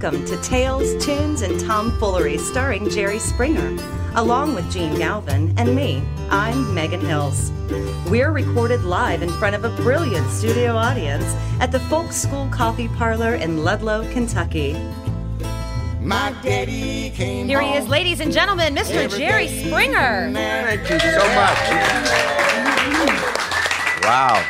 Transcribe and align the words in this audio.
Welcome 0.00 0.24
to 0.26 0.40
Tales, 0.42 1.04
Tunes, 1.04 1.42
and 1.42 1.58
Tomfoolery 1.58 2.38
starring 2.38 2.88
Jerry 2.88 3.18
Springer, 3.18 3.76
along 4.14 4.54
with 4.54 4.64
Jene 4.66 4.96
Galvin 4.96 5.52
and 5.58 5.74
me. 5.74 6.04
I'm 6.30 6.72
Megan 6.72 7.00
Hills. 7.00 7.50
We're 8.08 8.30
recorded 8.30 8.84
live 8.84 9.22
in 9.22 9.28
front 9.28 9.56
of 9.56 9.64
a 9.64 9.70
brilliant 9.82 10.30
studio 10.30 10.76
audience 10.76 11.24
at 11.58 11.72
the 11.72 11.80
Folk 11.80 12.12
School 12.12 12.48
Coffee 12.52 12.86
Parlor 12.86 13.34
in 13.34 13.64
Ludlow, 13.64 14.08
Kentucky. 14.12 14.74
My 16.00 16.32
daddy 16.44 17.10
came 17.10 17.48
Here 17.48 17.60
he 17.60 17.72
is, 17.74 17.88
ladies 17.88 18.20
and 18.20 18.32
gentlemen, 18.32 18.76
Mr. 18.76 18.94
Every 18.94 19.18
Jerry. 19.18 19.48
Springer. 19.48 20.30
Thank 20.32 20.90
you 20.90 21.00
so 21.00 21.26
much. 21.34 21.58
Wow. 24.04 24.46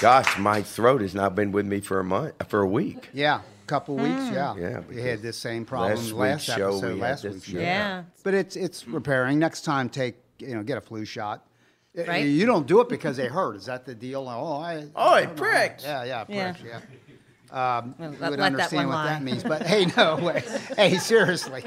Gosh, 0.00 0.38
my 0.38 0.62
throat 0.62 1.00
has 1.00 1.16
not 1.16 1.34
been 1.34 1.50
with 1.50 1.66
me 1.66 1.80
for 1.80 1.98
a 1.98 2.04
month, 2.04 2.34
for 2.48 2.60
a 2.60 2.68
week. 2.68 3.08
Yeah, 3.12 3.40
a 3.68 3.70
couple 3.70 3.96
weeks. 3.96 4.30
Yeah, 4.32 4.56
Yeah, 4.56 4.80
we 4.88 5.00
had 5.02 5.20
this 5.20 5.36
same 5.36 5.64
problem 5.66 5.92
last 5.92 6.12
last, 6.12 6.48
week's 6.48 6.58
show, 6.58 6.68
episode, 6.70 6.94
we 6.94 7.00
last 7.00 7.22
this- 7.22 7.34
week's 7.34 7.46
show. 7.46 7.58
Yeah. 7.58 8.02
but 8.24 8.32
it's 8.34 8.56
it's 8.56 8.88
repairing. 8.88 9.38
Next 9.38 9.62
time, 9.62 9.88
take 9.90 10.16
you 10.38 10.54
know 10.54 10.62
get 10.62 10.78
a 10.78 10.80
flu 10.80 11.04
shot. 11.04 11.44
Right. 11.94 12.24
You 12.26 12.46
don't 12.46 12.66
do 12.66 12.80
it 12.80 12.88
because 12.88 13.16
they 13.16 13.26
hurt. 13.26 13.56
Is 13.56 13.66
that 13.66 13.84
the 13.84 13.94
deal? 13.94 14.28
Oh, 14.28 14.56
I. 14.60 14.86
Oh, 14.94 15.14
I 15.14 15.20
it 15.20 15.24
don't 15.26 15.36
know. 15.36 15.42
pricks. 15.42 15.82
Yeah, 15.84 16.04
yeah, 16.04 16.22
it 16.22 16.30
Yeah. 16.30 16.52
pricks, 16.52 16.68
yeah. 16.68 17.78
Um, 17.78 17.94
Well, 17.98 18.12
you 18.12 18.18
let- 18.20 18.30
would 18.30 18.38
let 18.38 18.38
that 18.38 18.40
understand 18.52 18.88
one 18.88 18.96
what 18.98 19.04
lie. 19.04 19.12
that 19.14 19.22
means, 19.22 19.42
but 19.42 19.62
hey, 19.66 19.86
no 19.96 20.16
way. 20.22 20.42
Hey, 20.76 20.96
seriously. 20.98 21.64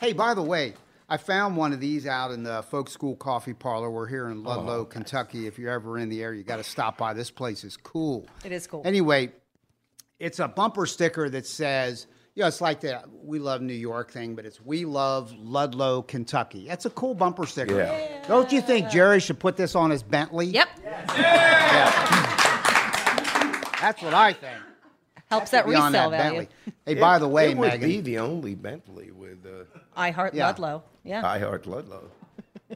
Hey, 0.00 0.12
by 0.14 0.32
the 0.34 0.42
way, 0.42 0.74
I 1.10 1.16
found 1.18 1.56
one 1.58 1.72
of 1.74 1.80
these 1.80 2.06
out 2.06 2.30
in 2.30 2.42
the 2.42 2.62
Folk 2.70 2.88
School 2.88 3.16
Coffee 3.16 3.52
Parlor. 3.52 3.90
We're 3.90 4.06
here 4.06 4.28
in 4.30 4.44
Ludlow, 4.44 4.84
Kentucky. 4.86 5.46
If 5.46 5.58
you're 5.58 5.72
ever 5.72 5.98
in 5.98 6.08
the 6.08 6.22
area, 6.22 6.38
you 6.38 6.44
got 6.44 6.56
to 6.58 6.64
stop 6.64 6.96
by. 6.96 7.12
This 7.12 7.30
place 7.30 7.64
is 7.64 7.76
cool. 7.76 8.26
It 8.44 8.52
is 8.52 8.66
cool. 8.66 8.82
Anyway, 8.86 9.32
it's 10.20 10.38
a 10.38 10.46
bumper 10.46 10.86
sticker 10.86 11.28
that 11.30 11.46
says, 11.46 12.06
you 12.36 12.42
know, 12.42 12.46
it's 12.48 12.60
like 12.60 12.80
the 12.80 13.02
"We 13.24 13.38
Love 13.40 13.60
New 13.62 13.74
York" 13.74 14.10
thing, 14.12 14.34
but 14.36 14.46
it's 14.46 14.60
"We 14.64 14.84
Love 14.84 15.32
Ludlow, 15.32 16.02
Kentucky." 16.02 16.66
That's 16.68 16.86
a 16.86 16.90
cool 16.90 17.14
bumper 17.14 17.46
sticker. 17.46 17.76
Yeah. 17.78 18.24
Don't 18.28 18.52
you 18.52 18.60
think 18.60 18.88
Jerry 18.90 19.18
should 19.18 19.40
put 19.40 19.56
this 19.56 19.74
on 19.74 19.90
his 19.90 20.02
Bentley? 20.04 20.46
Yep. 20.46 20.68
That's 23.80 24.02
what 24.02 24.12
I 24.14 24.32
think. 24.34 24.56
Helps 25.30 25.50
that 25.52 25.64
Be 25.64 25.70
resale 25.70 25.90
that 25.92 26.10
value. 26.10 26.38
Bentley. 26.40 26.48
Hey, 26.86 26.94
by 26.94 27.18
the 27.18 27.28
way, 27.28 27.52
it 27.52 27.56
would 27.56 27.70
Megan, 27.70 27.88
be 27.88 28.00
the 28.00 28.18
only 28.18 28.54
Bentley 28.54 29.10
with 29.10 29.46
uh, 29.46 29.64
I 29.96 30.10
Heart 30.10 30.34
Yeah. 30.34 30.46
Ludlow. 30.48 30.82
Yeah. 31.04 31.24
I 31.26 31.38
Heart 31.38 31.66
Ludlow. 31.66 32.10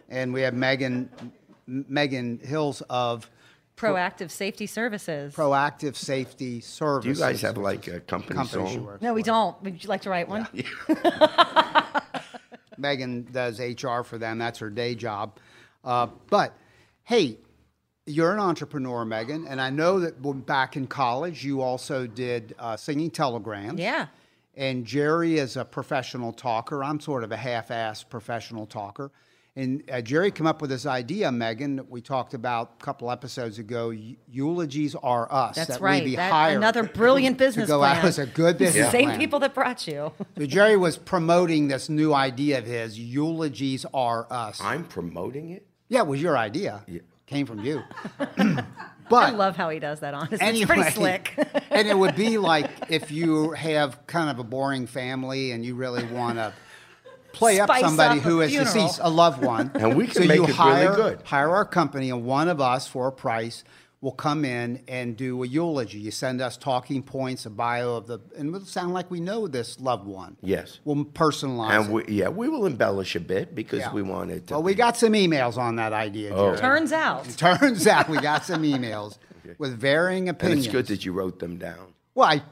and 0.08 0.32
we 0.32 0.40
have 0.42 0.54
Megan, 0.54 1.10
M- 1.68 1.84
Megan 1.88 2.38
Hills 2.42 2.80
of 2.88 3.28
Proactive 3.76 4.30
Safety 4.30 4.66
Services. 4.66 5.34
Proactive 5.34 5.96
Safety 5.96 6.60
services. 6.60 7.02
Do 7.04 7.08
you 7.08 7.14
Services. 7.14 7.42
guys 7.42 7.42
have 7.42 7.56
like 7.58 7.88
a 7.88 8.00
company, 8.00 8.36
company 8.36 8.68
she 8.68 8.74
song? 8.74 8.84
works 8.84 9.02
no, 9.02 9.14
we 9.14 9.22
for. 9.22 9.26
don't. 9.26 9.62
Would 9.62 9.82
you 9.82 9.88
like 9.88 10.02
to 10.02 10.10
write 10.10 10.28
one? 10.28 10.46
Megan 12.78 13.26
does 13.30 13.60
HR 13.60 14.02
for 14.02 14.18
them. 14.18 14.38
That's 14.38 14.58
her 14.58 14.70
day 14.70 14.94
job. 14.94 15.38
Uh, 15.84 16.08
but 16.30 16.56
hey, 17.04 17.38
you're 18.06 18.32
an 18.32 18.40
entrepreneur, 18.40 19.04
Megan, 19.04 19.46
and 19.46 19.60
I 19.60 19.70
know 19.70 20.00
that 20.00 20.20
when 20.20 20.40
back 20.40 20.76
in 20.76 20.86
college 20.86 21.44
you 21.44 21.60
also 21.60 22.06
did 22.06 22.54
uh, 22.58 22.76
singing 22.76 23.10
telegrams. 23.10 23.80
Yeah. 23.80 24.06
And 24.56 24.84
Jerry 24.84 25.38
is 25.38 25.56
a 25.56 25.64
professional 25.64 26.32
talker. 26.32 26.84
I'm 26.84 27.00
sort 27.00 27.24
of 27.24 27.32
a 27.32 27.36
half-ass 27.36 28.04
professional 28.04 28.66
talker. 28.66 29.10
And 29.56 29.84
uh, 29.88 30.00
Jerry 30.00 30.32
came 30.32 30.48
up 30.48 30.60
with 30.60 30.70
this 30.70 30.84
idea, 30.84 31.30
Megan, 31.30 31.76
that 31.76 31.88
we 31.88 32.00
talked 32.00 32.34
about 32.34 32.72
a 32.80 32.84
couple 32.84 33.08
episodes 33.08 33.60
ago. 33.60 33.90
Eulogies 34.28 34.96
are 34.96 35.32
us. 35.32 35.54
That's 35.54 35.68
that 35.68 35.80
right. 35.80 36.02
We 36.02 36.10
be 36.10 36.16
That- 36.16 36.32
hired 36.32 36.56
another 36.56 36.82
brilliant 37.02 37.38
business 37.38 37.66
to 37.66 37.72
go 37.74 37.78
plan. 37.78 37.98
out 37.98 38.04
as 38.04 38.18
a 38.18 38.26
good 38.26 38.54
It's 38.60 38.72
business 38.72 38.86
the 38.86 38.90
same 38.92 39.04
plan. 39.10 39.18
people 39.20 39.38
that 39.40 39.54
brought 39.54 39.86
you. 39.86 40.12
So 40.36 40.46
Jerry 40.46 40.76
was 40.76 40.96
promoting 40.96 41.68
this 41.68 41.88
new 41.88 42.12
idea 42.12 42.58
of 42.58 42.66
his. 42.66 42.98
Eulogies 42.98 43.86
are 43.94 44.26
us. 44.28 44.60
I'm 44.60 44.84
promoting 44.84 45.50
it. 45.50 45.64
Yeah, 45.88 46.00
it 46.00 46.08
was 46.08 46.20
your 46.20 46.36
idea. 46.36 46.82
Yeah. 46.88 47.00
Came 47.26 47.46
from 47.46 47.60
you. 47.64 47.82
But 49.10 49.34
I 49.34 49.36
love 49.36 49.54
how 49.54 49.68
he 49.68 49.78
does 49.80 50.00
that, 50.00 50.14
honestly. 50.14 50.38
anyway, 50.40 50.62
It's 50.62 50.66
pretty 50.66 50.90
slick. 50.92 51.34
and 51.70 51.86
it 51.86 51.96
would 51.96 52.16
be 52.16 52.38
like 52.38 52.70
if 52.88 53.10
you 53.10 53.50
have 53.50 54.06
kind 54.06 54.30
of 54.30 54.38
a 54.38 54.42
boring 54.44 54.86
family 54.86 55.50
and 55.52 55.62
you 55.62 55.74
really 55.74 56.06
want 56.06 56.38
to 56.38 56.54
play 57.34 57.60
up 57.60 57.70
somebody 57.78 58.20
up 58.20 58.24
a 58.26 58.28
who 58.28 58.40
is 58.40 58.50
funeral. 58.50 58.72
deceased, 58.74 59.00
a 59.02 59.10
loved 59.10 59.42
one. 59.44 59.70
And 59.74 59.96
we 59.96 60.06
can 60.06 60.14
so 60.14 60.20
make 60.20 60.36
you 60.36 60.44
it 60.44 60.48
really 60.48 60.52
hire, 60.54 60.94
good. 60.94 61.20
Hire 61.24 61.50
our 61.50 61.64
company, 61.64 62.10
and 62.10 62.24
one 62.24 62.48
of 62.48 62.60
us 62.60 62.86
for 62.86 63.08
a 63.08 63.12
price 63.12 63.64
will 64.00 64.12
come 64.12 64.44
in 64.44 64.82
and 64.86 65.16
do 65.16 65.42
a 65.42 65.46
eulogy. 65.46 65.98
You 65.98 66.10
send 66.10 66.42
us 66.42 66.58
talking 66.58 67.02
points, 67.02 67.46
a 67.46 67.50
bio 67.50 67.96
of 67.96 68.06
the, 68.06 68.18
and 68.36 68.54
it'll 68.54 68.66
sound 68.66 68.92
like 68.92 69.10
we 69.10 69.18
know 69.18 69.46
this 69.48 69.80
loved 69.80 70.06
one. 70.06 70.36
Yes. 70.42 70.78
We'll 70.84 71.06
personalize 71.06 71.70
And 71.70 71.86
it. 72.00 72.08
we, 72.08 72.14
yeah, 72.14 72.28
we 72.28 72.50
will 72.50 72.66
embellish 72.66 73.16
a 73.16 73.20
bit 73.20 73.54
because 73.54 73.78
Yeah. 73.80 73.92
we 73.94 74.02
want 74.02 74.30
it 74.30 74.46
to. 74.48 74.54
Well, 74.54 74.62
we 74.62 74.74
got 74.74 74.98
some 74.98 75.14
emails 75.14 75.56
on 75.56 75.76
that 75.76 75.94
idea, 75.94 76.34
Oh. 76.34 76.48
Jerry. 76.48 76.58
Turns 76.58 76.92
out. 76.92 77.24
Turns 77.38 77.86
out 77.86 78.10
we 78.10 78.18
got 78.20 78.44
some 78.44 78.62
emails 78.62 79.16
with 79.58 79.78
varying 79.78 80.28
and 80.28 80.36
opinions. 80.36 80.66
it's 80.66 80.72
good 80.72 80.86
that 80.88 81.06
you 81.06 81.12
wrote 81.14 81.38
them 81.38 81.56
down. 81.56 81.94
Well, 82.14 82.28
I 82.28 82.42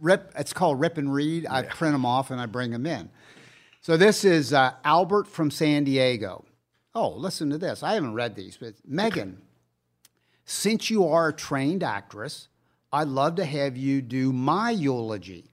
rip. 0.00 0.32
It's 0.38 0.54
called 0.54 0.80
rip 0.80 0.96
and 0.96 1.12
read. 1.12 1.46
I 1.48 1.60
print 1.62 1.92
them 1.92 2.06
off 2.06 2.30
and 2.30 2.40
I 2.40 2.46
bring 2.46 2.70
them 2.70 2.86
in. 2.86 3.10
So 3.82 3.96
this 3.96 4.24
is 4.24 4.52
uh, 4.52 4.74
Albert 4.84 5.26
from 5.26 5.50
San 5.50 5.82
Diego. 5.84 6.44
Oh, 6.94 7.08
listen 7.10 7.50
to 7.50 7.58
this. 7.58 7.82
I 7.82 7.94
haven't 7.94 8.14
read 8.14 8.36
these, 8.36 8.56
but 8.56 8.74
Megan, 8.86 9.38
since 10.44 10.88
you 10.88 11.06
are 11.08 11.28
a 11.28 11.32
trained 11.32 11.82
actress, 11.82 12.46
I'd 12.92 13.08
love 13.08 13.34
to 13.36 13.44
have 13.44 13.76
you 13.76 14.00
do 14.00 14.32
my 14.32 14.70
eulogy. 14.70 15.50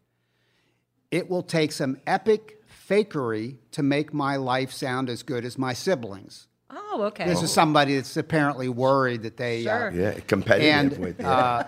It 1.10 1.28
will 1.28 1.42
take 1.42 1.72
some 1.72 1.98
epic 2.06 2.64
fakery 2.88 3.58
to 3.72 3.82
make 3.82 4.14
my 4.14 4.36
life 4.36 4.72
sound 4.72 5.10
as 5.10 5.24
good 5.24 5.44
as 5.44 5.58
my 5.58 5.74
siblings. 5.74 6.46
Oh, 6.70 7.04
okay. 7.08 7.26
This 7.26 7.42
is 7.42 7.52
somebody 7.52 7.96
that's 7.96 8.16
apparently 8.16 8.70
worried 8.70 9.24
that 9.24 9.38
they. 9.38 9.68
uh, 9.68 9.90
Sure. 9.90 9.92
Yeah, 9.92 10.20
competitive 10.28 10.70
and 10.94 10.98
with. 11.00 11.20
Yeah. 11.20 11.32
uh, 11.32 11.64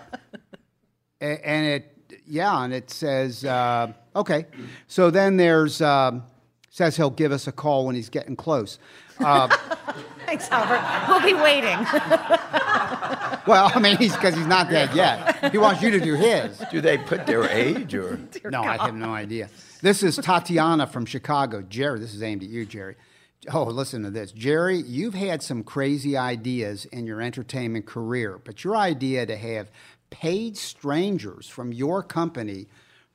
a- 1.20 1.48
and 1.48 1.66
it 1.66 1.88
yeah 2.26 2.62
and 2.62 2.72
it 2.74 2.90
says 2.90 3.42
uh, 3.44 3.90
okay 4.14 4.46
so 4.86 5.10
then 5.10 5.36
there's 5.38 5.80
um, 5.80 6.22
says 6.72 6.96
he'll 6.96 7.10
give 7.10 7.30
us 7.30 7.46
a 7.46 7.52
call 7.52 7.86
when 7.86 7.94
he's 7.94 8.08
getting 8.08 8.34
close 8.34 8.80
uh, 9.20 9.48
Thanks, 10.26 10.50
Albert. 10.50 11.06
We'll 11.08 11.20
be 11.20 11.34
waiting. 11.34 11.78
well 13.46 13.70
i 13.74 13.78
mean 13.80 13.96
he's 13.96 14.14
because 14.14 14.34
he's 14.34 14.46
not 14.46 14.70
dead 14.70 14.94
yet 14.94 15.50
he 15.52 15.58
wants 15.58 15.82
you 15.82 15.90
to 15.90 16.00
do 16.00 16.14
his 16.14 16.62
Do 16.70 16.80
they 16.80 16.98
put 16.98 17.26
their 17.26 17.44
age 17.44 17.94
or? 17.94 18.18
no 18.44 18.62
i 18.62 18.76
have 18.76 18.94
no 18.94 19.12
idea 19.12 19.48
this 19.80 20.02
is 20.02 20.16
tatiana 20.16 20.86
from 20.86 21.06
chicago 21.06 21.62
jerry 21.62 21.98
this 21.98 22.14
is 22.14 22.22
aimed 22.22 22.42
at 22.42 22.48
you 22.48 22.64
jerry 22.66 22.96
Oh, 23.52 23.64
listen 23.64 24.04
to 24.04 24.10
this. 24.10 24.30
Jerry, 24.30 24.76
you've 24.76 25.14
had 25.14 25.42
some 25.42 25.64
crazy 25.64 26.16
ideas 26.16 26.84
in 26.84 27.06
your 27.06 27.20
entertainment 27.20 27.86
career, 27.86 28.40
but 28.44 28.62
your 28.62 28.76
idea 28.76 29.26
to 29.26 29.36
have 29.36 29.68
paid 30.10 30.56
strangers 30.56 31.48
from 31.48 31.72
your 31.72 32.04
company 32.04 32.68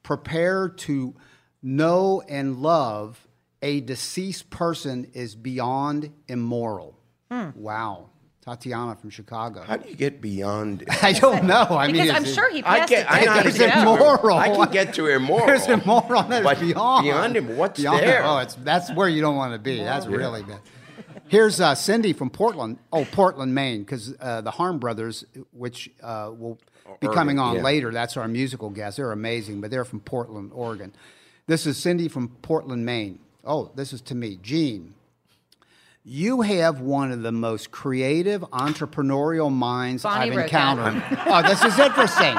prepare 0.04 0.68
to 0.68 1.16
know 1.64 2.22
and 2.28 2.58
love 2.58 3.26
a 3.62 3.82
deceased 3.82 4.50
person 4.50 5.10
is 5.14 5.36
beyond 5.36 6.12
immoral. 6.28 6.98
Wow. 7.30 8.10
Tatiana 8.48 8.96
from 8.96 9.10
Chicago. 9.10 9.62
How 9.62 9.76
do 9.76 9.90
you 9.90 9.96
get 9.96 10.22
beyond? 10.22 10.86
I 11.02 11.12
don't 11.12 11.44
know. 11.44 11.64
I 11.70 11.92
mean, 11.92 12.10
I'm 12.10 12.24
sure 12.24 12.50
he 12.50 12.60
I 12.60 12.80
passed 12.80 12.90
get. 12.90 13.02
it 13.02 13.12
I 13.12 13.20
to 13.20 13.26
know 13.26 13.32
how 13.34 13.42
to 13.42 13.50
There's 13.52 13.74
immoral. 13.74 14.38
I 14.38 14.56
can 14.56 14.72
get 14.72 14.94
to 14.94 15.08
immoral. 15.08 15.48
There's 15.48 15.68
immoral 15.68 16.24
that's 16.24 16.46
But 16.46 16.60
beyond. 16.62 17.04
beyond 17.04 17.36
him, 17.36 17.58
what's 17.58 17.80
Beyond- 17.82 18.04
there? 18.04 18.24
Oh, 18.24 18.38
it's 18.38 18.56
that's 18.56 18.90
where 18.94 19.10
you 19.10 19.20
don't 19.20 19.36
want 19.36 19.52
to 19.52 19.60
be. 19.60 19.80
That's 19.80 20.08
really 20.08 20.44
bad. 20.44 20.62
Here's 21.28 21.60
uh, 21.60 21.76
Cindy 21.76 22.14
from 22.14 22.30
Portland. 22.30 22.78
Oh, 22.94 23.04
Portland, 23.04 23.54
Maine, 23.54 23.82
because 23.82 24.16
uh, 24.22 24.40
the 24.40 24.52
Harmed 24.52 24.80
Brothers, 24.80 25.26
which 25.52 25.90
uh, 26.02 26.32
will 26.34 26.58
be 27.02 27.08
coming 27.10 27.40
on 27.40 27.58
yeah. 27.58 27.64
later. 27.64 27.92
That's 27.92 28.16
our 28.16 28.30
musical 28.30 28.70
guest. 28.70 28.96
They're 28.96 29.12
amazing, 29.12 29.60
but 29.60 29.70
they're 29.70 29.84
from 29.84 30.00
Portland, 30.00 30.52
Oregon. 30.54 30.94
This 31.48 31.66
is 31.66 31.76
Cindy 31.78 32.08
from 32.08 32.30
Portland, 32.42 32.86
Maine. 32.86 33.20
Oh, 33.48 33.72
this 33.76 33.94
is 33.94 34.02
to 34.02 34.16
me, 34.16 34.38
Jene. 34.38 34.90
You 36.04 36.42
have 36.42 36.80
one 36.80 37.12
of 37.12 37.22
the 37.22 37.32
most 37.32 37.72
creative 37.72 38.42
entrepreneurial 38.52 39.52
minds 39.52 40.04
Bonnie 40.04 40.32
I've 40.32 40.38
encountered. 40.38 41.02
oh, 41.26 41.42
this 41.44 41.64
is 41.64 41.78
interesting. 41.80 42.36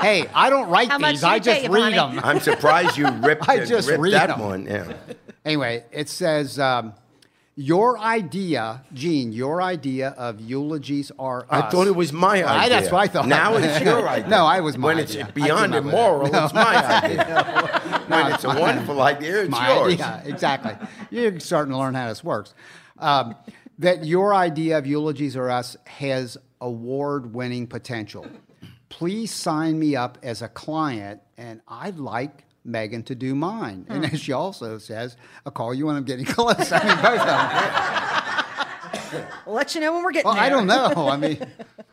hey, 0.00 0.26
I 0.34 0.50
don't 0.50 0.68
write 0.68 0.88
How 0.88 0.98
these. 0.98 1.24
I 1.24 1.38
just 1.38 1.62
you, 1.64 1.70
read 1.72 1.94
Bonnie? 1.96 2.16
them. 2.16 2.24
I'm 2.24 2.40
surprised 2.40 2.96
you 2.96 3.08
ripped, 3.08 3.48
I 3.48 3.64
just 3.64 3.88
ripped 3.88 4.00
read 4.00 4.12
that 4.14 4.30
'em. 4.30 4.40
one. 4.40 4.66
Yeah. 4.66 4.92
Anyway, 5.44 5.84
it 5.90 6.08
says, 6.08 6.58
um, 6.58 6.92
your 7.60 7.98
idea, 7.98 8.82
Jene, 8.94 9.34
your 9.34 9.60
idea 9.60 10.08
of 10.16 10.40
eulogies 10.40 11.12
are 11.18 11.46
I 11.50 11.62
thought 11.70 11.86
it 11.86 11.94
was 11.94 12.12
my 12.12 12.36
idea. 12.36 12.46
I- 12.48 12.68
that's 12.68 12.90
what 12.90 13.00
I 13.02 13.06
thought. 13.06 13.28
Now 13.28 13.54
it's 13.56 13.84
your 13.84 14.08
idea. 14.08 14.28
No, 14.28 14.46
I 14.46 14.60
was 14.60 14.78
my 14.78 14.86
When 14.88 14.98
idea. 14.98 15.24
it's 15.24 15.32
beyond 15.32 15.74
with 15.74 15.86
it. 15.86 15.92
No. 15.92 16.22
it's 16.24 16.54
my 16.54 16.76
idea. 17.04 18.02
when 18.08 18.32
it's 18.32 18.44
a 18.44 18.48
wonderful 18.48 19.00
idea, 19.02 19.42
it's 19.42 19.50
my 19.50 19.74
yours. 19.74 19.92
idea. 19.94 20.22
Exactly. 20.24 20.74
You're 21.10 21.38
starting 21.40 21.72
to 21.72 21.78
learn 21.78 21.94
how 21.94 22.08
this 22.08 22.24
works. 22.24 22.54
Um, 22.98 23.34
that 23.78 24.04
your 24.04 24.34
idea 24.34 24.78
of 24.78 24.86
eulogies 24.86 25.36
are 25.36 25.50
us 25.50 25.76
has 25.86 26.36
award-winning 26.60 27.66
potential. 27.66 28.26
please 28.88 29.30
sign 29.30 29.78
me 29.78 29.96
up 29.96 30.18
as 30.22 30.42
a 30.42 30.48
client, 30.48 31.20
and 31.38 31.60
I'd 31.68 31.96
like 31.98 32.44
Megan 32.64 33.02
to 33.04 33.14
do 33.14 33.34
mine. 33.34 33.86
And 33.88 33.98
Hmm. 34.04 34.10
then 34.10 34.16
she 34.18 34.32
also 34.32 34.78
says, 34.78 35.16
I'll 35.46 35.52
call 35.52 35.72
you 35.74 35.86
when 35.86 35.96
I'm 35.96 36.04
getting 36.04 36.24
close. 36.36 36.70
I 36.72 36.84
mean, 36.86 36.96
both 37.02 37.20
of 37.20 37.26
them. 39.12 39.26
We'll 39.46 39.54
let 39.56 39.74
you 39.74 39.80
know 39.80 39.92
when 39.94 40.02
we're 40.04 40.12
getting 40.12 40.26
Well, 40.26 40.34
there. 40.34 40.44
I 40.44 40.48
don't 40.48 40.66
know. 40.66 41.08
I 41.08 41.16
mean, 41.16 41.44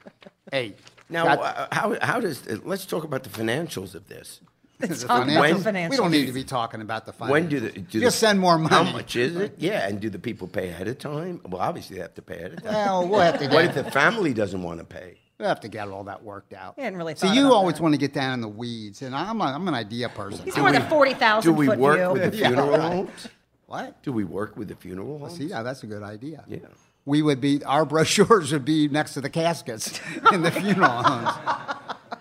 hey. 0.51 0.75
Now, 1.09 1.25
uh, 1.27 1.67
how, 1.71 1.97
how 2.01 2.19
does, 2.19 2.45
uh, 2.47 2.57
let's 2.63 2.85
talk 2.85 3.03
about 3.05 3.23
the 3.23 3.29
financials 3.29 3.95
of 3.95 4.07
this. 4.07 4.41
the 4.79 4.87
talk 4.89 5.23
about 5.23 5.27
financials- 5.45 5.89
We 5.89 5.97
don't 5.97 6.11
need 6.11 6.25
to 6.27 6.33
be 6.33 6.43
talking 6.43 6.81
about 6.81 7.05
the 7.05 7.13
financials. 7.13 7.29
When 7.29 7.47
do 7.47 7.59
the, 7.61 7.71
do 7.71 7.99
Just 8.01 8.17
the- 8.21 8.27
send 8.27 8.39
more 8.39 8.57
money. 8.59 8.75
How 8.75 8.83
much 8.83 9.15
is 9.15 9.35
it? 9.37 9.55
Yeah, 9.57 9.87
and 9.87 9.99
do 9.99 10.09
the 10.09 10.19
people 10.19 10.47
pay 10.47 10.69
ahead 10.69 10.87
of 10.87 10.99
time? 10.99 11.39
Well, 11.45 11.61
obviously 11.61 11.95
they 11.95 12.01
have 12.01 12.13
to 12.15 12.21
pay 12.21 12.37
ahead 12.39 12.53
of 12.53 12.63
time. 12.63 12.73
Well, 12.73 13.07
we'll 13.07 13.19
have 13.21 13.39
to 13.39 13.47
what 13.47 13.65
if 13.65 13.73
the 13.73 13.89
family 13.89 14.33
doesn't 14.33 14.61
want 14.61 14.79
to 14.79 14.85
pay? 14.85 15.17
We'll 15.39 15.50
have 15.50 15.60
to 15.62 15.68
get 15.68 15.88
all 15.89 16.04
that 16.06 16.24
worked 16.24 16.54
out. 16.54 16.78
We 16.78 16.84
hadn't 16.84 16.98
really 16.98 17.16
See, 17.16 17.28
thought 17.28 17.36
you 17.36 17.48
about 17.48 17.56
always 17.56 17.75
that. 17.75 17.84
want 17.84 17.94
to 17.94 18.00
get 18.00 18.13
down 18.13 18.34
in 18.34 18.42
the 18.42 18.48
weeds, 18.48 19.01
and 19.01 19.16
I'm, 19.16 19.39
a, 19.42 19.45
I'm 19.45 19.68
an 19.68 19.74
idea 19.74 20.10
person. 20.10 20.44
He's 20.45 20.57
more 20.57 20.72
than 20.72 20.88
forty 20.89 21.13
thousand. 21.13 21.51
Do 21.51 21.57
we 21.57 21.68
foot 21.68 21.80
work 21.80 21.98
view. 22.00 22.12
with 22.22 22.31
the 22.31 22.38
Yeah, 22.42 22.48
funeral 22.48 22.69
right. 22.72 22.81
homes? 22.81 23.28
What? 23.68 24.01
Do 24.04 24.12
we 24.13 24.24
work 24.24 24.56
with 24.57 24.69
the 24.69 24.75
funeral 24.75 25.19
homes? 25.19 25.38
See, 25.38 25.45
yeah, 25.45 25.62
that's 25.63 25.84
a 25.84 25.88
good 25.88 26.04
idea. 26.04 26.44
Yeah. 26.48 26.60
We 27.06 27.22
would 27.22 27.39
be, 27.39 27.63
our 27.63 27.86
brochures 27.86 28.51
would 28.51 28.66
be 28.66 28.88
next 28.89 29.13
to 29.13 29.22
the 29.22 29.30
caskets 29.30 30.00
in 30.34 30.42
the 30.42 30.51
funeral 30.51 30.89
homes. 30.89 31.30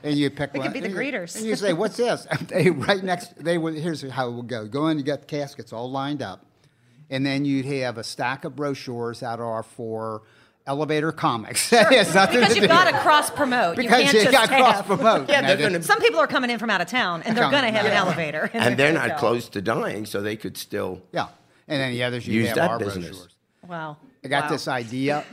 And 0.05 0.17
you 0.17 0.31
pick 0.31 0.53
We 0.55 0.61
could 0.61 0.73
be 0.73 0.79
the 0.81 0.87
and 0.87 0.95
you- 0.95 1.01
greeters. 1.01 1.37
And 1.37 1.45
you 1.45 1.57
say, 1.57 1.73
what's 1.73 1.97
this? 1.97 2.25
They 2.49 2.71
right 2.71 3.03
next, 3.03 3.37
they 3.43 3.59
would, 3.59 3.75
here's 3.75 4.03
how 4.09 4.29
it 4.29 4.33
would 4.35 4.47
go. 4.47 4.67
Go 4.69 4.87
in, 4.87 4.99
you 4.99 5.03
got 5.05 5.23
the 5.23 5.27
caskets 5.27 5.73
all 5.73 5.91
lined 5.91 6.23
up. 6.23 6.47
And 7.11 7.27
then 7.27 7.45
you'd 7.45 7.67
have 7.67 7.99
a 7.99 8.05
stack 8.05 8.45
of 8.45 8.55
brochures 8.55 9.21
that 9.21 9.41
are 9.41 9.63
for 9.65 10.23
elevator 10.67 11.13
comics. 11.13 11.73
It 11.73 11.87
has 11.93 12.15
nothing 12.15 12.41
Because 12.41 12.55
to 12.55 12.61
you've 12.61 12.69
got 12.69 12.91
to 12.91 12.99
cross 12.99 13.31
promote. 13.31 13.77
Because 13.77 13.99
you 13.99 14.05
can't 14.05 14.15
you 14.15 14.21
just 14.25 14.33
got 14.33 14.49
have- 14.49 14.85
cross-promote. 14.87 15.29
Yeah, 15.29 15.43
they're 15.43 15.57
gonna- 15.71 15.83
some 15.83 16.01
people 16.01 16.19
are 16.21 16.27
coming 16.27 16.51
in 16.51 16.59
from 16.59 16.71
out 16.71 16.81
of 16.81 16.89
town, 16.89 17.23
and 17.23 17.37
they're 17.37 17.51
going 17.51 17.65
to 17.65 17.71
have 17.71 17.87
an 17.87 17.93
elevator. 17.93 18.51
And 18.53 18.77
they're 18.77 18.93
not 18.93 19.17
close 19.19 19.49
to 19.51 19.63
dying, 19.63 20.07
so 20.07 20.21
they 20.23 20.37
could 20.37 20.57
still. 20.57 21.03
Yeah. 21.13 21.29
And 21.69 21.81
then 21.81 21.93
the 21.93 22.03
others, 22.05 22.27
you 22.27 22.35
Use 22.41 22.49
have 22.49 22.57
that 22.57 22.71
our 22.71 22.79
business. 22.79 23.11
brochures. 23.11 23.35
Wow. 23.67 23.97
I 24.25 24.29
got 24.29 24.45
Wow. 24.45 24.51
this 24.51 24.69
idea 24.69 25.25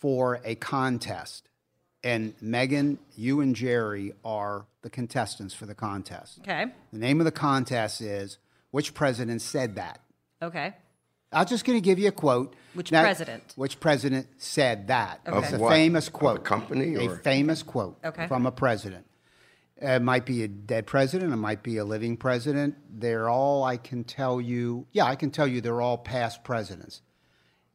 for 0.00 0.40
a 0.44 0.54
contest. 0.54 1.48
And 2.04 2.34
Megan, 2.40 2.98
you 3.16 3.40
and 3.40 3.56
Jerry 3.56 4.12
are 4.24 4.66
the 4.82 4.90
contestants 4.90 5.52
for 5.54 5.66
the 5.66 5.74
contest. 5.74 6.38
Okay. 6.40 6.66
The 6.92 6.98
name 6.98 7.20
of 7.20 7.24
the 7.24 7.32
contest 7.32 8.00
is 8.00 8.38
Which 8.70 8.94
President 8.94 9.42
Said 9.42 9.74
That? 9.76 10.00
Okay. 10.40 10.74
I'm 11.32 11.46
just 11.46 11.64
going 11.64 11.76
to 11.76 11.82
give 11.84 11.98
you 11.98 12.08
a 12.08 12.12
quote. 12.12 12.54
Which 12.74 12.90
Now, 12.92 13.02
president? 13.02 13.52
Which 13.56 13.80
president 13.80 14.28
said 14.38 14.88
that? 14.88 15.20
Okay. 15.26 15.38
It's 15.38 15.52
a 15.52 15.58
what? 15.58 15.70
famous 15.72 16.08
Of 16.08 16.14
a 16.14 16.18
quote. 16.18 16.44
company 16.44 17.06
A 17.06 17.16
famous 17.16 17.62
quote 17.62 17.98
Okay. 18.04 18.26
from 18.26 18.46
a 18.46 18.52
president. 18.52 19.04
It 19.80 20.02
might 20.02 20.26
be 20.26 20.42
a 20.42 20.48
dead 20.48 20.86
president. 20.86 21.32
It 21.32 21.36
might 21.36 21.62
be 21.62 21.76
a 21.76 21.84
living 21.84 22.16
president. 22.16 22.76
They're 22.90 23.28
all, 23.28 23.62
I 23.62 23.76
can 23.76 24.04
tell 24.04 24.40
you, 24.40 24.86
yeah, 24.92 25.04
I 25.04 25.14
can 25.16 25.30
tell 25.30 25.46
you 25.46 25.60
they're 25.60 25.80
all 25.80 25.98
past 25.98 26.42
presidents. 26.44 27.02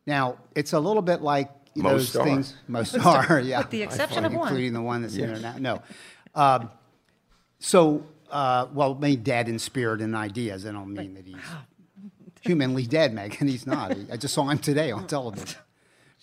Now, 0.06 0.40
it's 0.56 0.74
a 0.74 0.80
little 0.80 1.02
bit 1.02 1.22
like 1.22 1.50
Most 1.76 2.14
those 2.14 2.22
are. 2.22 2.26
things. 2.26 2.56
Most 2.68 2.98
are, 2.98 3.40
yeah. 3.40 3.60
With 3.60 3.70
the 3.70 3.84
exception 3.84 4.26
of 4.26 4.34
one. 4.34 4.48
Including 4.50 4.74
the 4.74 4.82
one 4.82 5.02
that's 5.02 5.16
in 5.16 5.32
there 5.32 5.40
now. 5.40 5.56
No. 5.58 5.82
Um, 6.36 6.72
so, 7.60 8.06
uh, 8.30 8.68
well, 8.74 8.96
maybe 8.96 9.16
dead 9.22 9.48
in 9.48 9.60
spirit 9.60 10.02
and 10.02 10.14
ideas. 10.16 10.66
I 10.66 10.72
don't 10.72 10.92
mean 10.94 11.14
that 11.14 11.26
he's 11.26 11.36
humanly 12.44 12.86
dead, 12.86 13.14
Megan. 13.14 13.48
He's 13.48 13.66
not. 13.66 13.92
I 14.12 14.18
just 14.18 14.34
saw 14.34 14.48
him 14.48 14.60
today 14.60 14.92
on 14.92 15.08
television. 15.08 15.60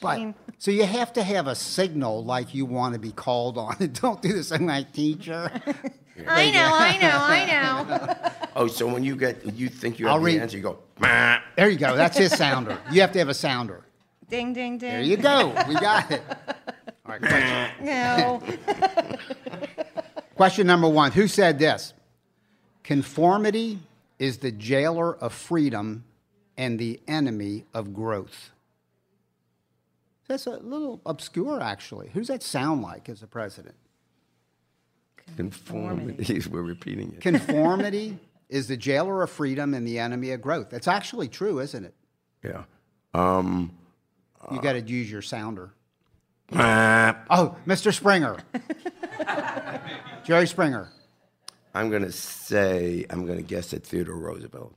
But 0.02 0.32
so 0.56 0.70
you 0.70 0.84
have 0.86 1.12
to 1.12 1.22
have 1.22 1.46
a 1.46 1.54
signal 1.54 2.24
like 2.24 2.54
you 2.54 2.64
want 2.64 2.94
to 2.94 2.98
be 2.98 3.12
called 3.12 3.58
on. 3.58 3.76
Don't 3.92 4.22
do 4.22 4.32
this 4.32 4.48
thing 4.48 4.64
like 4.66 4.94
teacher. 4.94 5.50
I 6.26 6.50
know, 6.50 6.70
I 6.72 6.96
know, 6.96 7.10
I 7.12 7.44
know. 7.44 8.46
Oh, 8.56 8.66
so 8.66 8.86
when 8.86 9.04
you 9.04 9.14
get, 9.14 9.44
you 9.54 9.68
think 9.68 9.98
you 9.98 10.06
have 10.06 10.14
I'll 10.14 10.20
the 10.20 10.24
read- 10.24 10.40
answer, 10.40 10.56
you 10.56 10.62
go, 10.62 10.78
"Meh." 11.00 11.38
There 11.54 11.68
you 11.68 11.76
go. 11.76 11.96
That's 11.96 12.16
his 12.16 12.32
sounder. 12.34 12.78
You 12.90 13.02
have 13.02 13.12
to 13.12 13.18
have 13.18 13.28
a 13.28 13.34
sounder. 13.34 13.84
ding, 14.30 14.54
ding, 14.54 14.78
ding. 14.78 14.88
There 14.90 15.02
you 15.02 15.18
go. 15.18 15.48
We 15.68 15.74
got 15.74 16.10
it. 16.10 16.22
All 17.04 17.18
right. 17.18 17.20
Question, 17.20 17.84
No. 17.84 18.42
question 20.34 20.66
number 20.66 20.88
one. 20.88 21.12
Who 21.12 21.28
said 21.28 21.58
this? 21.58 21.92
Conformity 22.84 23.80
is 24.18 24.38
the 24.38 24.50
jailer 24.50 25.14
of 25.14 25.34
freedom 25.34 26.04
and 26.60 26.78
the 26.78 27.00
enemy 27.08 27.64
of 27.72 27.94
growth. 27.94 28.50
That's 30.28 30.46
a 30.46 30.58
little 30.58 31.00
obscure, 31.06 31.58
actually. 31.58 32.10
Who's 32.12 32.28
that 32.28 32.42
sound 32.42 32.82
like 32.82 33.08
as 33.08 33.22
a 33.22 33.26
president? 33.26 33.74
conformity. 35.36 36.42
We're 36.50 36.60
repeating 36.62 37.12
it. 37.12 37.20
Conformity 37.20 38.18
is 38.48 38.66
the 38.66 38.76
jailer 38.76 39.22
of 39.22 39.30
freedom 39.30 39.74
and 39.74 39.86
the 39.86 39.98
enemy 40.00 40.32
of 40.32 40.42
growth. 40.42 40.68
That's 40.70 40.88
actually 40.88 41.28
true, 41.28 41.60
isn't 41.60 41.84
it? 41.84 41.94
Yeah. 42.44 42.64
Um, 43.14 43.70
You 44.50 44.60
got 44.60 44.72
to 44.72 44.80
use 44.82 45.10
your 45.10 45.22
sounder. 45.22 45.70
meh. 46.50 47.14
Oh, 47.30 47.56
Mr. 47.66 47.94
Springer. 47.94 48.38
Jerry 50.24 50.46
Springer. 50.48 50.88
I'm 51.74 51.90
going 51.90 52.02
to 52.02 52.12
say, 52.12 53.06
I'm 53.08 53.24
going 53.24 53.38
to 53.38 53.44
guess 53.44 53.72
at 53.72 53.84
Theodore 53.84 54.16
Roosevelt. 54.16 54.74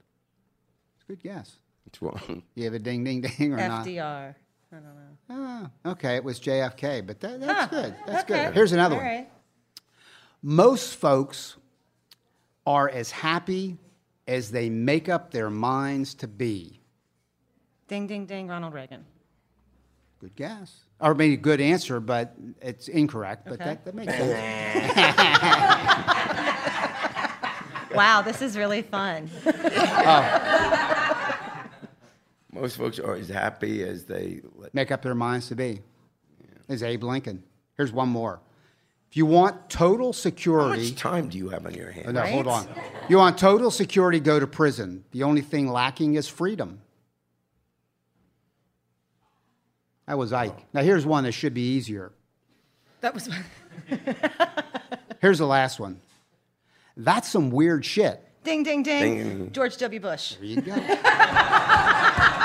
It's 0.96 1.04
a 1.04 1.08
good 1.08 1.24
guess. 1.24 1.58
It's 1.88 2.02
wrong. 2.02 2.44
You 2.56 2.64
have 2.66 2.74
a 2.74 2.80
ding, 2.80 3.04
ding, 3.04 3.22
ding 3.22 3.54
or 3.54 3.58
not? 3.58 3.86
FDR. 3.86 4.36
I 4.72 4.76
don't 4.76 4.84
know. 4.84 5.18
Ah, 5.30 5.92
okay, 5.92 6.16
it 6.16 6.24
was 6.24 6.40
JFK, 6.40 7.06
but 7.06 7.20
that, 7.20 7.40
that's 7.40 7.60
Huh, 7.60 7.68
good. 7.68 7.96
That's 8.08 8.24
okay. 8.32 8.46
good. 8.46 8.54
Here's 8.56 8.72
another 8.72 8.96
All 8.96 9.02
one. 9.02 9.10
right. 9.10 9.30
Most 10.42 10.96
folks 10.96 11.58
are 12.66 12.90
as 12.90 13.12
happy 13.12 13.78
as 14.28 14.50
they 14.52 14.70
make 14.70 15.10
up 15.10 15.32
their 15.32 15.50
minds 15.50 16.14
to 16.16 16.28
be. 16.28 16.80
Ding, 17.88 18.08
ding, 18.08 18.26
ding. 18.26 18.48
Ronald 18.48 18.74
Reagan. 18.74 19.06
Good 20.20 20.36
guess. 20.36 20.86
Or 21.00 21.14
maybe 21.14 21.34
a 21.36 21.38
good 21.38 21.60
answer, 21.62 22.00
but 22.00 22.34
it's 22.62 22.88
incorrect. 22.88 23.44
But 23.46 23.56
Okay. 23.56 23.66
that, 23.66 23.86
that 23.86 23.94
makes 23.96 24.14
sense. 24.14 24.90
Wow, 27.94 28.24
this 28.24 28.42
is 28.42 28.58
really 28.58 28.82
fun. 28.82 29.30
Most 32.54 32.78
folks 32.78 33.00
are 33.00 33.16
as 33.16 33.30
happy 33.30 33.84
as 33.84 34.06
they 34.06 34.42
make 34.74 34.92
up 34.92 35.02
their 35.02 35.16
minds 35.16 35.48
to 35.48 35.56
be. 35.56 35.82
Is 36.70 36.84
Abe 36.84 37.04
Lincoln. 37.04 37.44
Here's 37.76 37.92
one 37.92 38.10
more. 38.10 38.40
If 39.10 39.18
you 39.18 39.26
want 39.26 39.70
total 39.70 40.14
security, 40.14 40.84
How 40.84 40.90
much 40.90 40.96
time 40.96 41.30
do 41.30 41.38
you 41.38 41.50
have 41.50 41.66
on 41.66 41.74
your 41.74 41.90
Oh, 41.90 41.94
hands? 41.94 42.14
no, 42.14 42.22
hold 42.26 42.48
on. 42.48 42.68
You 43.10 43.18
want 43.18 43.38
total 43.38 43.70
security, 43.72 44.20
go 44.20 44.40
to 44.40 44.48
prison. 44.48 45.04
The 45.12 45.24
only 45.24 45.42
thing 45.42 45.68
lacking 45.68 46.16
is 46.16 46.28
freedom. 46.28 46.82
That 50.08 50.18
was 50.18 50.34
Ike. 50.34 50.56
Oh. 50.58 50.64
Now 50.74 50.82
here's 50.84 51.06
one 51.06 51.24
that 51.26 51.32
should 51.34 51.54
be 51.54 51.62
easier. 51.76 52.12
That 53.02 53.14
was. 53.14 53.30
Here's 55.22 55.38
the 55.40 55.46
last 55.48 55.80
one. 55.80 56.00
That's 56.98 57.28
some 57.30 57.50
weird 57.52 57.84
shit. 57.86 58.22
Ding, 58.44 58.64
ding, 58.64 58.84
ding. 58.84 59.02
Ding, 59.02 59.18
ding, 59.18 59.38
ding. 59.40 59.52
George 59.52 59.78
W. 59.78 60.00
Bush. 60.02 60.36
There 60.36 60.46
you 60.46 60.62
go. 60.62 60.74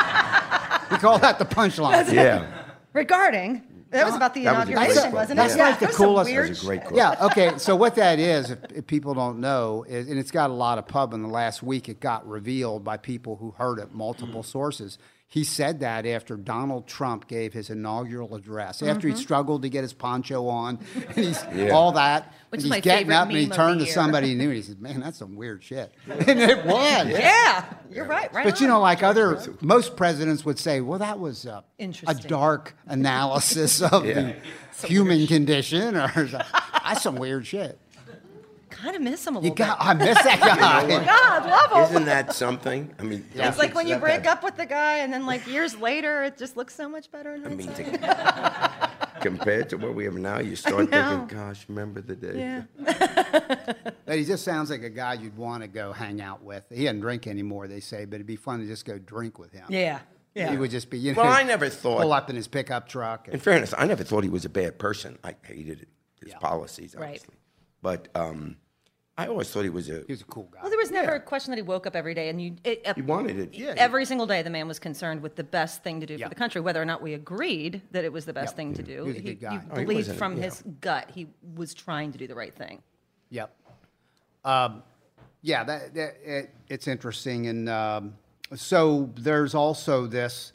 we 0.90 0.97
call 0.99 1.18
that 1.18 1.38
the 1.38 1.45
punchline. 1.45 2.12
Yeah. 2.12 2.47
Regarding. 2.92 3.62
That 3.90 4.04
was 4.04 4.16
about 4.16 4.35
the 4.35 4.45
That 4.45 4.54
was 4.54 4.68
a 4.68 4.73
great 4.73 4.75
inauguration, 4.75 5.02
quote. 5.02 5.14
wasn't 5.14 5.38
it? 5.38 5.42
That's 5.42 5.54
it? 5.54 5.59
like 5.59 5.75
the 5.75 5.80
that 5.80 5.88
was 5.88 5.97
some 5.97 6.07
coolest- 6.07 6.30
Weird 6.30 6.49
That's 6.50 6.62
a 6.62 6.66
great 6.66 6.85
quote. 6.85 6.97
Yeah, 6.97 7.26
okay. 7.26 7.52
So 7.57 7.75
what 7.75 7.95
that 7.95 8.18
is, 8.18 8.50
if, 8.50 8.59
if 8.75 8.87
people 8.87 9.14
don't 9.14 9.40
know, 9.40 9.85
is, 9.88 10.09
and 10.09 10.18
it's 10.18 10.30
got 10.30 10.50
a 10.50 10.52
lot 10.52 10.76
of 10.76 10.87
pub 10.87 11.14
in 11.14 11.23
the 11.23 11.28
last 11.28 11.62
week, 11.62 11.88
it 11.88 11.99
got 11.99 12.28
revealed 12.28 12.85
by 12.85 12.99
people 12.99 13.37
who 13.37 13.52
heard 13.52 13.78
it, 13.78 13.95
multiple 13.95 14.42
mm. 14.42 14.47
sources. 14.47 14.99
He 15.31 15.45
said 15.45 15.81
that 15.81 16.07
after 16.07 16.39
Donald 16.39 16.87
Trump 16.87 17.29
gave 17.29 17.53
his 17.53 17.69
inaugural 17.69 18.35
address, 18.35 18.83
after 18.83 19.09
he 19.09 19.15
struggled 19.15 19.61
to 19.61 19.69
get 19.69 19.83
his 19.83 19.93
poncho 19.93 20.49
on, 20.49 20.79
and 20.95 21.15
he's 21.17 21.45
Yeah. 21.55 21.69
all 21.69 21.93
that. 21.93 22.33
Which 22.49 22.63
and 22.63 22.71
is 22.71 22.75
he's 22.77 22.83
getting 22.83 23.13
up 23.13 23.29
and 23.29 23.37
he 23.37 23.47
turned 23.47 23.81
to 23.81 23.85
year. 23.85 23.93
somebody 23.93 24.29
he 24.29 24.35
knew 24.35 24.47
and 24.49 24.55
he 24.57 24.63
said, 24.63 24.81
Man, 24.81 25.01
that's 25.01 25.19
some 25.19 25.37
weird 25.37 25.63
shit. 25.63 25.93
And 26.09 26.41
it 26.41 26.65
was. 26.65 27.09
Yeah, 27.09 27.65
you're 27.91 28.07
right. 28.07 28.33
Right. 28.33 28.43
But 28.45 28.63
you 28.63 28.69
know, 28.69 28.81
like 28.81 29.03
other 29.03 29.39
most 29.61 29.97
presidents 29.97 30.47
would 30.47 30.59
say, 30.59 30.81
well, 30.81 30.99
that 31.01 31.19
was 31.19 31.45
a, 31.45 31.63
a 32.07 32.15
dark 32.15 32.75
analysis 32.87 33.83
of 33.83 34.05
the 34.05 34.35
human 34.87 35.27
condition, 35.27 35.95
or 35.95 36.09
that's 36.25 37.03
some 37.03 37.17
weird 37.17 37.47
shit. 37.47 37.79
Kind 38.83 38.97
of 38.97 39.03
miss 39.03 39.27
him 39.27 39.37
a 39.37 39.39
You 39.41 39.51
little 39.51 39.57
got, 39.57 39.79
bit. 39.79 39.87
I 39.87 39.95
miss 39.95 40.23
that 40.23 40.41
guy. 40.89 41.05
God, 41.05 41.47
love 41.49 41.73
him. 41.91 41.91
Isn't 41.97 42.07
that 42.07 42.33
something? 42.35 42.95
I 42.99 43.03
mean, 43.03 43.25
don't 43.35 43.47
It's 43.47 43.59
like 43.59 43.75
when 43.75 43.87
you 43.87 43.95
that- 43.95 44.01
break 44.01 44.27
up 44.27 44.43
with 44.43 44.57
the 44.57 44.67
guy, 44.67 44.99
and 44.99 45.13
then 45.13 45.27
like 45.27 45.47
years 45.47 45.77
later, 45.79 46.25
it 46.25 46.37
just 46.39 46.57
looks 46.57 46.75
so 46.75 46.89
much 46.89 47.11
better 47.11 47.35
I 47.45 47.49
mean, 47.49 47.69
to, 47.75 48.71
compared 49.21 49.69
to 49.71 49.77
what 49.77 49.95
we 49.95 50.05
have 50.05 50.15
now, 50.15 50.39
you 50.39 50.57
start 50.57 50.91
know. 50.91 51.19
thinking, 51.21 51.37
gosh, 51.39 51.65
remember 51.69 52.01
the 52.01 52.17
day? 52.17 52.39
Yeah. 52.87 53.75
But 54.07 54.17
he 54.17 54.25
just 54.25 54.43
sounds 54.43 54.71
like 54.71 54.83
a 54.83 54.89
guy 54.91 55.13
you'd 55.15 55.37
want 55.37 55.63
to 55.63 55.69
go 55.69 55.93
hang 55.93 56.23
out 56.23 56.43
with. 56.43 56.65
He 56.73 56.85
doesn't 56.85 57.01
drink 57.01 57.27
anymore, 57.27 57.69
they 57.69 57.81
say, 57.81 58.07
but 58.07 58.15
it'd 58.15 58.27
be 58.27 58.37
fun 58.37 58.61
to 58.61 58.67
just 58.67 58.87
go 58.87 58.97
drink 58.97 59.39
with 59.39 59.53
him. 59.53 59.67
Yeah. 59.69 59.99
Yeah. 60.35 60.51
He 60.51 60.57
would 60.57 60.71
just 60.71 60.89
be, 60.89 60.99
you 60.99 61.13
know, 61.15 61.25
Well, 61.25 61.33
I 61.33 61.43
never 61.43 61.69
thought- 61.69 62.01
pull 62.01 62.15
up 62.15 62.31
in 62.31 62.37
his 62.37 62.49
pickup 62.49 62.89
truck. 62.89 63.29
In 63.29 63.39
fairness, 63.39 63.75
I 63.77 63.85
never 63.85 64.05
thought 64.05 64.25
he 64.25 64.31
was 64.31 64.47
a 64.47 64.49
bad 64.49 64.79
person. 64.79 65.19
I 65.23 65.35
hated 65.43 65.87
his 66.23 66.31
Yeah. 66.31 66.39
policies, 66.39 66.95
Right. 66.97 67.05
obviously. 67.05 67.35
But 67.83 68.09
um, 68.15 68.57
I 69.19 69.27
always 69.27 69.51
thought 69.51 69.65
he 69.65 69.69
was 69.71 69.89
a. 69.91 70.05
He 70.07 70.13
was 70.13 70.21
a 70.21 70.25
cool 70.27 70.49
guy. 70.53 70.61
Well, 70.63 70.71
there 70.71 70.79
was 70.79 70.93
never 70.93 71.15
a 71.17 71.21
question 71.21 71.51
that 71.51 71.57
he 71.57 71.63
woke 71.63 71.89
up 71.89 71.97
every 71.97 72.15
day 72.15 72.29
and 72.29 72.41
you. 72.41 72.55
It, 72.63 72.87
He 72.95 73.03
wanted 73.03 73.37
it. 73.39 73.53
Yeah. 73.53 73.75
Every 73.77 74.05
single 74.05 74.27
day, 74.29 74.43
the 74.43 74.51
man 74.51 74.69
was 74.69 74.79
concerned 74.79 75.21
with 75.23 75.35
the 75.35 75.43
best 75.43 75.83
thing 75.83 75.99
to 76.01 76.07
do 76.07 76.15
Yeah. 76.15 76.27
for 76.27 76.29
the 76.31 76.37
country, 76.37 76.61
whether 76.61 76.81
or 76.81 76.85
not 76.85 77.03
we 77.03 77.15
agreed 77.15 77.83
that 77.91 78.05
it 78.05 78.13
was 78.13 78.25
the 78.27 78.33
best 78.33 78.53
Yep. 78.53 78.57
thing 78.57 78.75
to 78.75 78.83
do. 78.85 79.03
He 79.05 79.09
was 79.09 79.17
a 79.17 79.21
good 79.23 79.41
guy. 79.41 79.55
You 79.55 79.61
Oh, 79.73 79.79
he 79.81 79.85
believed 79.85 79.99
wasn't- 80.09 80.19
from 80.19 80.37
yeah. 80.37 80.45
his 80.45 80.63
gut 80.81 81.11
he 81.13 81.27
was 81.57 81.75
trying 81.75 82.13
to 82.13 82.19
do 82.19 82.29
the 82.29 82.35
right 82.37 82.55
thing. 82.55 82.81
Yep. 83.31 83.55
Um, 84.45 84.83
yeah, 85.43 85.65
that, 85.65 85.95
that 85.95 86.17
it, 86.25 86.55
it's 86.69 86.87
interesting, 86.87 87.49
and 87.49 87.69
um, 87.69 88.15
so 88.55 89.11
there's 89.17 89.55
also 89.55 90.07
this 90.07 90.53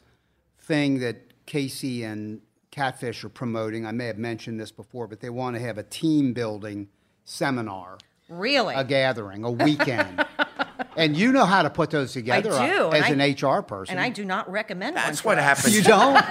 thing 0.60 1.00
that 1.00 1.44
Casey 1.46 2.02
and 2.04 2.40
Catfish 2.70 3.22
are 3.24 3.28
promoting. 3.28 3.84
I 3.86 3.92
may 3.92 4.06
have 4.06 4.18
mentioned 4.18 4.58
this 4.58 4.72
before, 4.72 5.06
but 5.06 5.20
they 5.20 5.30
want 5.30 5.54
to 5.56 5.60
have 5.60 5.76
a 5.78 5.82
team 5.82 6.32
building 6.32 6.88
seminar, 7.24 7.98
Really? 8.28 8.74
a 8.74 8.84
gathering, 8.84 9.44
a 9.44 9.50
weekend. 9.50 10.24
and 10.96 11.16
you 11.16 11.32
know 11.32 11.44
how 11.44 11.62
to 11.62 11.70
put 11.70 11.90
those 11.90 12.12
together 12.12 12.50
uh, 12.52 12.66
do, 12.66 12.84
and 12.86 12.94
as 12.94 13.04
I- 13.04 13.08
an 13.10 13.34
HR 13.58 13.62
person. 13.62 13.92
and 13.96 14.00
I 14.04 14.08
do 14.10 14.24
not 14.24 14.50
recommend 14.50 14.96
one 14.96 15.04
That's 15.04 15.20
for 15.20 15.28
what 15.28 15.38
happens. 15.38 15.74
You 15.74 15.82
don't? 15.82 16.14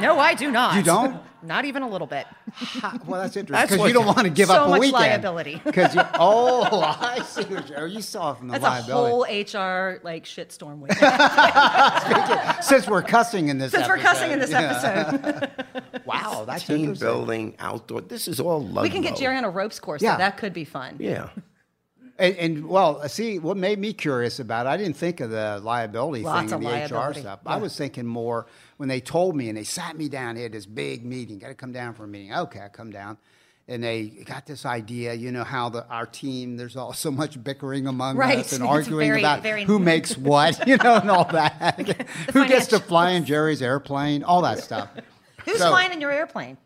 No, 0.00 0.18
I 0.18 0.34
do 0.34 0.50
not. 0.50 0.74
You 0.74 0.82
don't? 0.82 1.22
Not 1.44 1.64
even 1.66 1.82
a 1.82 1.88
little 1.88 2.06
bit. 2.06 2.26
Ha- 2.54 2.98
well, 3.06 3.20
that's 3.22 3.36
interesting 3.36 3.52
That's 3.52 3.70
because 3.70 3.78
what- 3.80 3.86
you 3.88 3.92
don't 3.94 4.06
want 4.06 4.20
to 4.20 4.30
give 4.30 4.48
So 4.48 4.54
up 4.54 4.66
a 4.66 4.70
much 4.70 4.80
weekend. 4.80 4.94
liability. 5.02 5.60
Because 5.64 5.94
you, 5.94 6.00
oh, 6.14 6.80
I 7.00 7.20
see 7.22 7.42
what 7.44 7.68
you, 7.68 7.74
oh, 7.76 7.84
you 7.84 8.00
saw 8.00 8.34
from 8.34 8.48
the 8.48 8.58
That's 8.58 8.64
a 8.64 8.92
liability. 8.92 9.52
whole 9.52 9.64
HR 9.64 10.00
like 10.02 10.24
shitstorm 10.24 10.78
with 10.78 10.92
Since 12.64 12.86
we're 12.88 13.02
cussing 13.02 13.48
in 13.48 13.58
this 13.58 13.74
episode. 13.74 13.86
Since 13.86 13.88
we're 13.88 14.02
cussing 14.02 14.30
in 14.32 14.38
this 14.38 14.52
episode. 14.52 15.24
episode. 15.24 16.02
Wow, 16.06 16.44
that's 16.46 16.64
Team 16.66 16.94
building, 16.94 17.54
outdoor. 17.58 18.00
This 18.02 18.28
is 18.28 18.40
all 18.40 18.62
love. 18.64 18.82
we 18.82 18.90
can 18.90 19.02
get 19.02 19.16
Jerry 19.16 19.36
on 19.36 19.44
a 19.44 19.50
ropes 19.50 19.78
course. 19.80 20.02
Yeah. 20.02 20.14
So 20.14 20.18
that 20.18 20.36
could 20.36 20.52
be 20.52 20.64
fun. 20.64 20.96
Yeah. 20.98 21.28
And, 22.18 22.36
and 22.36 22.66
well, 22.68 23.06
see, 23.08 23.38
what 23.40 23.56
made 23.56 23.78
me 23.78 23.92
curious 23.92 24.38
about 24.38 24.66
it, 24.66 24.68
I 24.68 24.76
didn't 24.76 24.96
think 24.96 25.20
of 25.20 25.30
the 25.30 25.60
liability 25.62 26.22
Lots 26.22 26.44
thing, 26.44 26.52
and 26.54 26.64
the 26.64 26.68
liability. 26.68 27.18
HR 27.20 27.22
stuff. 27.22 27.40
I 27.44 27.56
was 27.56 27.76
thinking 27.76 28.06
more 28.06 28.46
when 28.76 28.88
they 28.88 29.00
told 29.00 29.34
me 29.34 29.48
and 29.48 29.58
they 29.58 29.64
sat 29.64 29.96
me 29.98 30.08
down. 30.08 30.36
They 30.36 30.42
had 30.42 30.52
this 30.52 30.66
big 30.66 31.04
meeting. 31.04 31.38
Got 31.40 31.48
to 31.48 31.54
come 31.54 31.72
down 31.72 31.94
for 31.94 32.04
a 32.04 32.08
meeting. 32.08 32.32
Okay, 32.32 32.60
I 32.60 32.68
come 32.68 32.90
down. 32.92 33.18
And 33.66 33.82
they 33.82 34.08
got 34.08 34.44
this 34.46 34.66
idea, 34.66 35.14
you 35.14 35.32
know, 35.32 35.42
how 35.42 35.70
the 35.70 35.86
our 35.88 36.04
team, 36.06 36.56
there's 36.56 36.76
all 36.76 36.92
so 37.06 37.10
much 37.10 37.42
bickering 37.42 37.86
among 37.88 38.16
Right. 38.16 38.38
us 38.38 38.52
and 38.52 38.62
It's 38.64 38.70
arguing 38.70 39.08
very- 39.08 39.20
about 39.20 39.42
very- 39.42 39.64
who 39.64 39.78
makes 39.80 40.16
what, 40.16 40.68
you 40.68 40.76
know, 40.76 40.96
and 40.96 41.10
all 41.10 41.24
that. 41.32 41.80
who 42.32 42.46
gets 42.46 42.66
to 42.68 42.78
fly 42.78 43.10
in 43.12 43.24
Jerry's 43.24 43.62
airplane, 43.62 44.22
all 44.22 44.42
that 44.42 44.58
stuff. 44.60 44.88
Who's 45.46 45.58
So- 45.58 45.70
flying 45.70 45.92
in 45.92 46.00
your 46.00 46.12
airplane? 46.12 46.58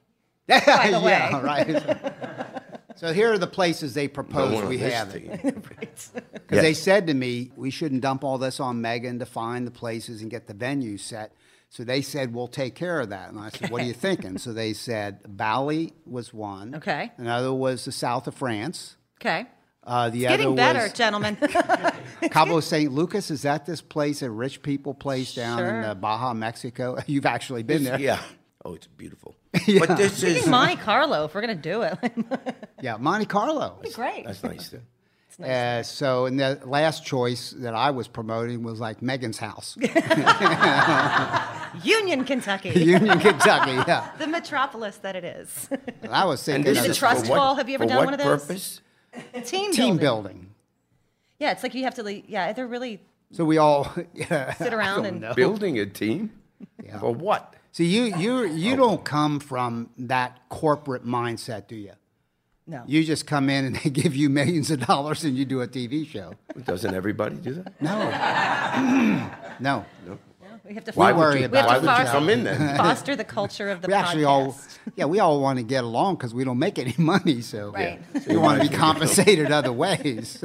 by 0.47 0.59
the 0.61 1.01
yeah, 1.03 1.37
way. 1.37 1.43
right. 1.43 2.13
So 2.99 3.13
here 3.13 3.33
are 3.33 3.39
the 3.39 3.47
places 3.47 3.95
they 3.95 4.07
No 4.09 4.13
propose 4.15 4.65
we 4.65 4.79
have 4.79 5.15
it. 5.15 5.41
Because 5.55 6.13
Yes. 6.51 6.63
they 6.63 6.75
said 6.75 7.07
to 7.09 7.15
me, 7.15 7.53
we 7.57 7.71
shouldn't 7.71 8.01
dump 8.01 8.25
all 8.25 8.39
this 8.39 8.59
on 8.61 8.81
Megan 8.81 9.19
to 9.19 9.27
find 9.27 9.67
the 9.67 9.71
places 9.71 10.23
and 10.23 10.31
get 10.31 10.47
the 10.47 10.55
venue 10.55 10.97
set. 10.97 11.33
So 11.69 11.85
they 11.85 12.01
said, 12.01 12.33
we'll 12.35 12.49
take 12.49 12.75
care 12.75 13.01
of 13.01 13.11
that. 13.11 13.29
And 13.29 13.39
I 13.39 13.51
said, 13.51 13.71
what 13.71 13.83
are 13.83 13.85
you 13.85 13.93
thinking? 14.07 14.39
So 14.39 14.55
they 14.55 14.73
said, 14.73 15.21
Bali 15.29 15.93
was 16.07 16.33
one. 16.33 16.75
Okay. 16.77 17.13
Another 17.19 17.53
was 17.53 17.85
the 17.85 17.93
south 17.93 18.27
of 18.27 18.35
France. 18.35 18.97
Okay. 19.21 19.47
Uh, 19.85 20.09
the 20.11 20.21
Getting 20.21 20.47
other 20.47 20.57
better, 20.57 20.83
was 20.85 20.93
gentlemen. 20.95 21.37
Cabo 22.31 22.61
St. 22.61 22.91
Lucas. 22.93 23.31
Is 23.31 23.43
that 23.43 23.67
this 23.67 23.81
place, 23.83 24.23
a 24.23 24.31
rich 24.31 24.63
people 24.63 24.95
place 24.95 25.35
down 25.35 25.61
in 25.65 25.85
uh, 25.85 25.95
Baja, 25.95 26.33
Mexico? 26.35 26.99
You've 27.07 27.27
actually 27.27 27.63
been 27.63 27.85
there. 27.85 28.01
Yeah. 28.01 28.21
Oh, 28.65 28.75
it's 28.75 28.87
beautiful. 28.87 29.35
Yeah. 29.67 29.81
But 29.87 29.97
this 29.97 30.23
is. 30.23 30.47
Monte 30.47 30.77
Carlo, 30.77 31.25
if 31.25 31.35
we're 31.35 31.41
gonna 31.41 31.55
do 31.55 31.83
it. 31.83 31.99
Yeah, 32.81 32.97
Monte 32.97 33.27
Carlo. 33.27 33.81
Great. 33.95 34.25
That's 34.25 34.43
nice 34.45 34.69
too. 34.71 34.81
Uh, 35.43 35.83
so, 35.85 36.27
and 36.27 36.39
the 36.39 36.61
last 36.65 37.05
choice 37.05 37.51
that 37.59 37.75
I 37.75 37.91
was 37.93 38.07
promoting 38.09 38.63
was 38.65 38.79
like 38.81 39.03
Megan's 39.03 39.39
house, 39.39 39.77
Union, 41.83 42.25
Kentucky. 42.25 42.71
Union, 42.71 43.19
Kentucky. 43.21 43.73
Yeah, 43.87 44.11
the 44.19 44.27
metropolis 44.27 44.97
that 44.99 45.17
it 45.17 45.25
is. 45.25 45.69
and 46.03 46.13
I 46.13 46.25
was 46.25 46.47
And 46.49 46.65
thinking 46.65 46.75
this 46.75 46.83
of 46.83 46.89
the 46.89 46.95
trust 46.95 47.27
for 47.27 47.31
what, 47.33 47.37
fall? 47.37 47.55
Have 47.57 47.69
you 47.69 47.75
ever 47.77 47.87
done 47.87 48.05
one 48.05 48.15
of 48.15 48.21
those? 48.21 48.43
purpose? 48.45 48.81
Team, 49.45 49.73
team 49.73 49.97
building. 49.97 49.99
building. 49.99 50.55
Yeah, 51.39 51.53
it's 51.53 51.63
like 51.63 51.75
you 51.75 51.85
have 51.85 51.95
to. 51.97 52.03
like, 52.03 52.25
Yeah, 52.29 52.53
they're 52.53 52.67
really 52.67 53.01
So 53.33 53.45
we 53.45 53.59
all 53.59 53.93
yeah, 54.15 54.55
sit 54.55 54.75
around 54.75 55.07
and 55.07 55.35
Building 55.37 55.79
a 55.79 55.87
team? 55.87 56.33
Yeah. 56.85 56.99
For 56.99 57.13
what? 57.13 57.55
See 57.79 57.87
you. 57.87 58.17
You 58.17 58.45
you 58.45 58.75
oh. 58.75 58.77
don't 58.77 59.05
come 59.05 59.39
from 59.39 59.91
that 59.99 60.49
corporate 60.49 61.07
mindset, 61.07 61.69
do 61.69 61.77
you? 61.77 61.93
no. 62.67 62.83
You 62.87 63.03
just 63.05 63.27
come 63.27 63.49
in 63.49 63.65
and 63.65 63.77
they 63.83 63.91
give 63.91 64.15
you 64.15 64.29
millions 64.29 64.71
of 64.71 64.85
dollars 64.87 65.25
and 65.25 65.37
you 65.37 65.45
do 65.45 65.63
a 65.63 65.69
TV 65.69 66.07
show. 66.07 66.35
Doesn't 66.65 66.95
everybody 66.95 67.37
do 67.37 67.55
that? 67.55 67.81
No, 67.81 67.97
no. 69.61 69.85
we 70.65 70.75
have 70.75 70.85
to. 70.85 70.93
Why 70.93 71.13
worry 71.13 71.41
you, 71.41 71.47
about 71.47 71.67
why 71.67 71.75
to 71.75 71.81
would 71.81 71.91
you 71.91 71.97
foster- 71.97 72.13
come 72.13 72.29
in 72.29 72.45
then? 72.45 72.77
foster 72.77 73.17
the 73.17 73.25
culture 73.25 73.71
of 73.71 73.81
the 73.81 73.89
We 73.89 73.95
actually 73.95 74.25
all, 74.25 74.59
yeah, 74.97 75.07
we 75.07 75.21
all 75.21 75.41
want 75.41 75.59
to 75.59 75.65
get 75.65 75.85
along 75.85 76.17
because 76.17 76.35
we 76.35 76.45
don't 76.45 76.59
make 76.59 76.79
any 76.79 76.95
money. 76.99 77.41
So 77.41 77.71
Right. 77.71 78.01
Yeah. 78.15 78.21
we 78.29 78.37
want 78.37 78.61
to 78.61 78.69
be 78.69 78.75
compensated 78.75 79.53
other 79.53 79.73
ways. 79.73 80.43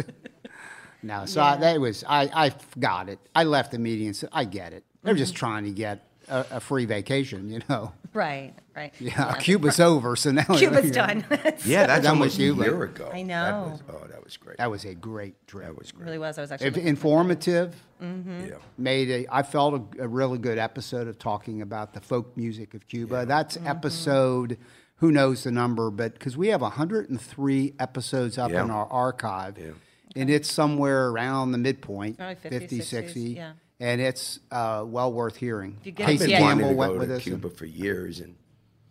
no, 1.01 1.25
so 1.25 1.41
I, 1.41 1.57
that 1.57 1.81
was 1.81 2.03
I. 2.07 2.29
I 2.33 2.51
got 2.79 3.09
it. 3.09 3.19
I 3.35 3.43
left 3.43 3.71
the 3.71 3.79
meeting 3.79 4.07
and 4.07 4.15
said, 4.15 4.29
I 4.31 4.45
get 4.45 4.71
it. 4.71 4.83
They're 5.01 5.15
just 5.15 5.35
trying 5.35 5.65
to 5.65 5.71
get 5.71 6.07
a, 6.29 6.45
a 6.51 6.59
free 6.59 6.85
vacation, 6.85 7.49
you 7.49 7.61
know. 7.69 7.91
Right, 8.13 8.53
right. 8.75 8.93
Yeah, 8.99 9.33
Cuba's 9.39 9.79
over, 9.79 10.15
so 10.15 10.29
now 10.31 10.43
Cuba's 10.43 10.91
done. 10.91 11.25
Yeah, 11.65 11.87
that's 11.87 12.03
Done 12.03 12.19
with 12.19 12.29
almost 12.37 12.37
a 12.37 12.43
year 12.43 12.83
ago. 12.83 13.09
I 13.11 13.23
That 13.23 13.23
know. 13.23 13.69
was, 13.71 13.81
oh, 13.89 14.07
that 14.07 14.23
was 14.23 14.37
great. 14.37 14.57
That 14.57 14.69
was 14.69 14.85
a 14.85 14.93
great 14.93 15.47
trip. 15.47 15.65
That 15.65 15.75
was 15.79 15.91
great. 15.91 16.05
really 16.05 16.19
was. 16.19 16.37
I 16.37 16.41
was 16.41 16.51
actually. 16.51 16.67
If- 16.67 16.75
looking- 16.75 16.89
informative. 16.89 17.75
Yeah. 17.99 18.57
Made 18.77 19.09
a. 19.09 19.25
I 19.35 19.41
felt 19.41 19.95
a, 19.97 20.03
a 20.03 20.07
really 20.07 20.37
good 20.37 20.59
episode 20.59 21.07
of 21.07 21.17
talking 21.17 21.63
about 21.63 21.95
the 21.95 22.01
folk 22.01 22.37
music 22.37 22.75
of 22.75 22.87
Cuba. 22.87 23.25
That's 23.25 23.57
Mm-hmm. 23.57 23.65
episode. 23.67 24.57
Who 24.97 25.11
knows 25.11 25.43
the 25.45 25.51
number? 25.51 25.89
But 25.89 26.13
because 26.13 26.37
we 26.37 26.49
have 26.49 26.61
103 26.61 27.73
episodes 27.79 28.37
up 28.37 28.51
Yeah. 28.51 28.63
in 28.63 28.69
our 28.69 28.85
archive, 28.91 29.57
Yeah. 29.57 29.71
and 30.15 30.29
it's 30.29 30.51
somewhere 30.51 31.09
around 31.09 31.51
the 31.51 31.57
midpoint, 31.57 32.17
Probably 32.17 32.35
50, 32.35 32.59
50, 32.59 32.79
60s, 32.79 32.83
60, 32.83 33.19
yeah. 33.21 33.53
And 33.83 33.99
it's 33.99 34.39
uh, 34.49 34.81
well 34.87 35.11
worth 35.11 35.35
hearing. 35.35 35.77
you 35.83 35.91
get- 35.91 36.07
I've 36.07 36.13
Casey 36.13 36.23
been 36.23 36.29
Yeah. 36.31 36.41
wanting 36.41 36.57
Campbell 36.59 36.69
to 36.69 36.75
went 36.77 36.93
go 36.93 36.99
with 36.99 37.09
to 37.09 37.15
us. 37.15 37.25
and- 37.27 37.41
Cuba 37.41 37.49
for 37.49 37.65
years, 37.65 38.21
and 38.21 38.35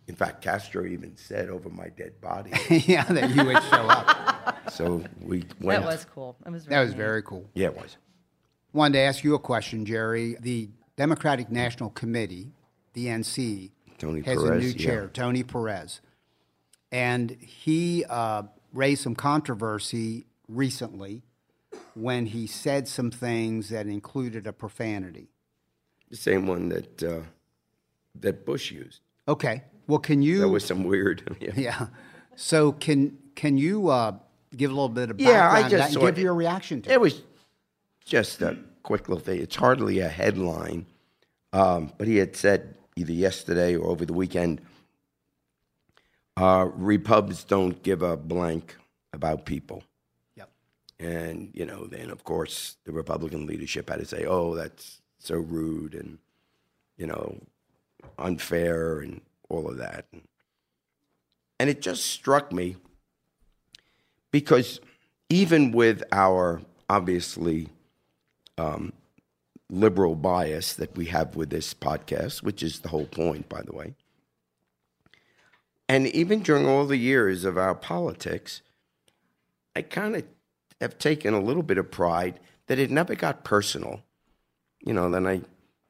in 0.07 0.15
fact, 0.15 0.43
Castro 0.43 0.85
even 0.85 1.17
said 1.17 1.49
over 1.49 1.69
my 1.69 1.89
dead 1.89 2.21
body. 2.21 2.51
yeah, 2.69 3.03
that 3.05 3.31
you 3.35 3.43
would 3.43 3.63
show 3.63 3.87
up. 3.89 4.69
so 4.71 5.03
we 5.21 5.45
went. 5.59 5.81
that 5.81 5.85
was 5.85 6.05
cool. 6.13 6.35
It 6.45 6.51
was. 6.51 6.65
That 6.65 6.81
was 6.81 6.91
neat. 6.91 6.97
very 6.97 7.23
cool. 7.23 7.49
Yeah, 7.55 7.67
it 7.67 7.75
was. 7.75 7.97
Wanted 8.71 8.93
to 8.93 8.99
ask 8.99 9.23
you 9.23 9.33
a 9.33 9.39
question, 9.39 9.83
Jerry. 9.85 10.37
The 10.39 10.69
Democratic 10.95 11.49
National 11.49 11.89
Committee, 11.89 12.51
the 12.93 13.07
NC, 13.07 13.71
Tony 13.97 14.21
has 14.21 14.37
a 14.37 14.45
Perez, 14.45 14.63
new 14.63 14.69
yeah. 14.79 14.85
chair, 14.85 15.07
Tony 15.11 15.41
Perez, 15.43 16.01
and 16.91 17.31
he 17.31 18.05
uh, 18.07 18.43
raised 18.73 19.01
some 19.01 19.15
controversy 19.15 20.25
recently 20.47 21.23
when 21.95 22.25
he 22.27 22.47
said 22.47 22.87
some 22.87 23.11
things 23.11 23.69
that 23.69 23.87
included 23.87 24.47
a 24.47 24.53
profanity. 24.53 25.29
The 26.09 26.17
same 26.17 26.47
one 26.47 26.69
that 26.69 27.03
uh, 27.03 27.21
that 28.19 28.45
Bush 28.45 28.71
used. 28.71 29.01
Okay, 29.27 29.63
well, 29.87 29.99
can 29.99 30.21
you? 30.21 30.39
That 30.39 30.49
was 30.49 30.65
some 30.65 30.83
weird. 30.83 31.37
Yeah. 31.41 31.51
yeah. 31.55 31.87
So 32.35 32.71
can 32.71 33.17
can 33.35 33.57
you 33.57 33.89
uh, 33.89 34.13
give 34.55 34.71
a 34.71 34.73
little 34.73 34.89
bit 34.89 35.09
of 35.11 35.19
Yeah, 35.19 35.41
background 35.49 35.65
I 35.65 35.69
just 35.69 35.83
that 35.93 35.99
and 36.01 36.07
give 36.09 36.17
it. 36.19 36.21
your 36.21 36.33
reaction 36.35 36.81
to 36.83 36.89
it? 36.89 36.93
It 36.93 37.01
was 37.01 37.21
just 38.05 38.41
a 38.41 38.57
quick 38.83 39.07
little 39.09 39.23
thing. 39.23 39.41
It's 39.41 39.55
hardly 39.55 39.99
a 39.99 40.09
headline, 40.09 40.85
um, 41.53 41.91
but 41.97 42.07
he 42.07 42.17
had 42.17 42.35
said 42.35 42.75
either 42.95 43.13
yesterday 43.13 43.75
or 43.75 43.87
over 43.87 44.05
the 44.05 44.13
weekend, 44.13 44.61
uh, 46.37 46.67
Repubs 46.73 47.43
don't 47.43 47.81
give 47.83 48.01
a 48.01 48.17
blank 48.17 48.75
about 49.13 49.45
people. 49.45 49.83
And, 51.03 51.51
you 51.53 51.65
know, 51.65 51.85
then 51.85 52.09
of 52.09 52.23
course 52.23 52.77
the 52.85 52.93
Republican 52.93 53.45
leadership 53.45 53.89
had 53.89 53.99
to 53.99 54.05
say, 54.05 54.25
oh, 54.25 54.55
that's 54.55 55.01
so 55.19 55.35
rude 55.35 55.95
and, 55.95 56.17
you 56.95 57.05
know, 57.05 57.41
unfair 58.17 58.99
and 58.99 59.19
all 59.49 59.69
of 59.69 59.77
that. 59.77 60.05
And, 60.13 60.21
and 61.59 61.69
it 61.69 61.81
just 61.81 62.05
struck 62.05 62.53
me 62.53 62.77
because 64.31 64.79
even 65.29 65.73
with 65.73 66.03
our 66.13 66.61
obviously 66.89 67.67
um, 68.57 68.93
liberal 69.69 70.15
bias 70.15 70.73
that 70.73 70.95
we 70.95 71.07
have 71.07 71.35
with 71.35 71.49
this 71.49 71.73
podcast, 71.73 72.43
which 72.43 72.63
is 72.63 72.79
the 72.79 72.89
whole 72.89 73.07
point, 73.07 73.49
by 73.49 73.61
the 73.61 73.73
way, 73.73 73.93
and 75.89 76.07
even 76.07 76.43
during 76.43 76.65
all 76.65 76.85
the 76.85 76.97
years 76.97 77.43
of 77.43 77.57
our 77.57 77.75
politics, 77.75 78.61
I 79.75 79.81
kind 79.81 80.15
of 80.15 80.23
have 80.83 80.99
taken 80.99 81.33
a 81.33 81.41
little 81.41 81.63
bit 81.63 81.79
of 81.79 81.89
pride 81.91 82.39
that 82.67 82.79
it 82.79 82.91
never 82.91 83.15
got 83.15 83.43
personal. 83.43 84.01
You 84.85 84.93
know, 84.93 85.09
then 85.09 85.25
I 85.27 85.41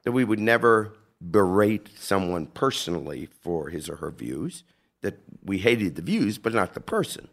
that 0.04 0.12
we 0.12 0.24
would 0.24 0.40
never 0.40 0.94
berate 1.20 1.88
someone 1.98 2.46
personally 2.46 3.28
for 3.42 3.68
his 3.68 3.88
or 3.88 3.96
her 3.96 4.10
views. 4.10 4.64
That 5.02 5.18
we 5.42 5.58
hated 5.58 5.96
the 5.96 6.02
views, 6.02 6.38
but 6.38 6.54
not 6.54 6.74
the 6.74 6.80
person. 6.80 7.28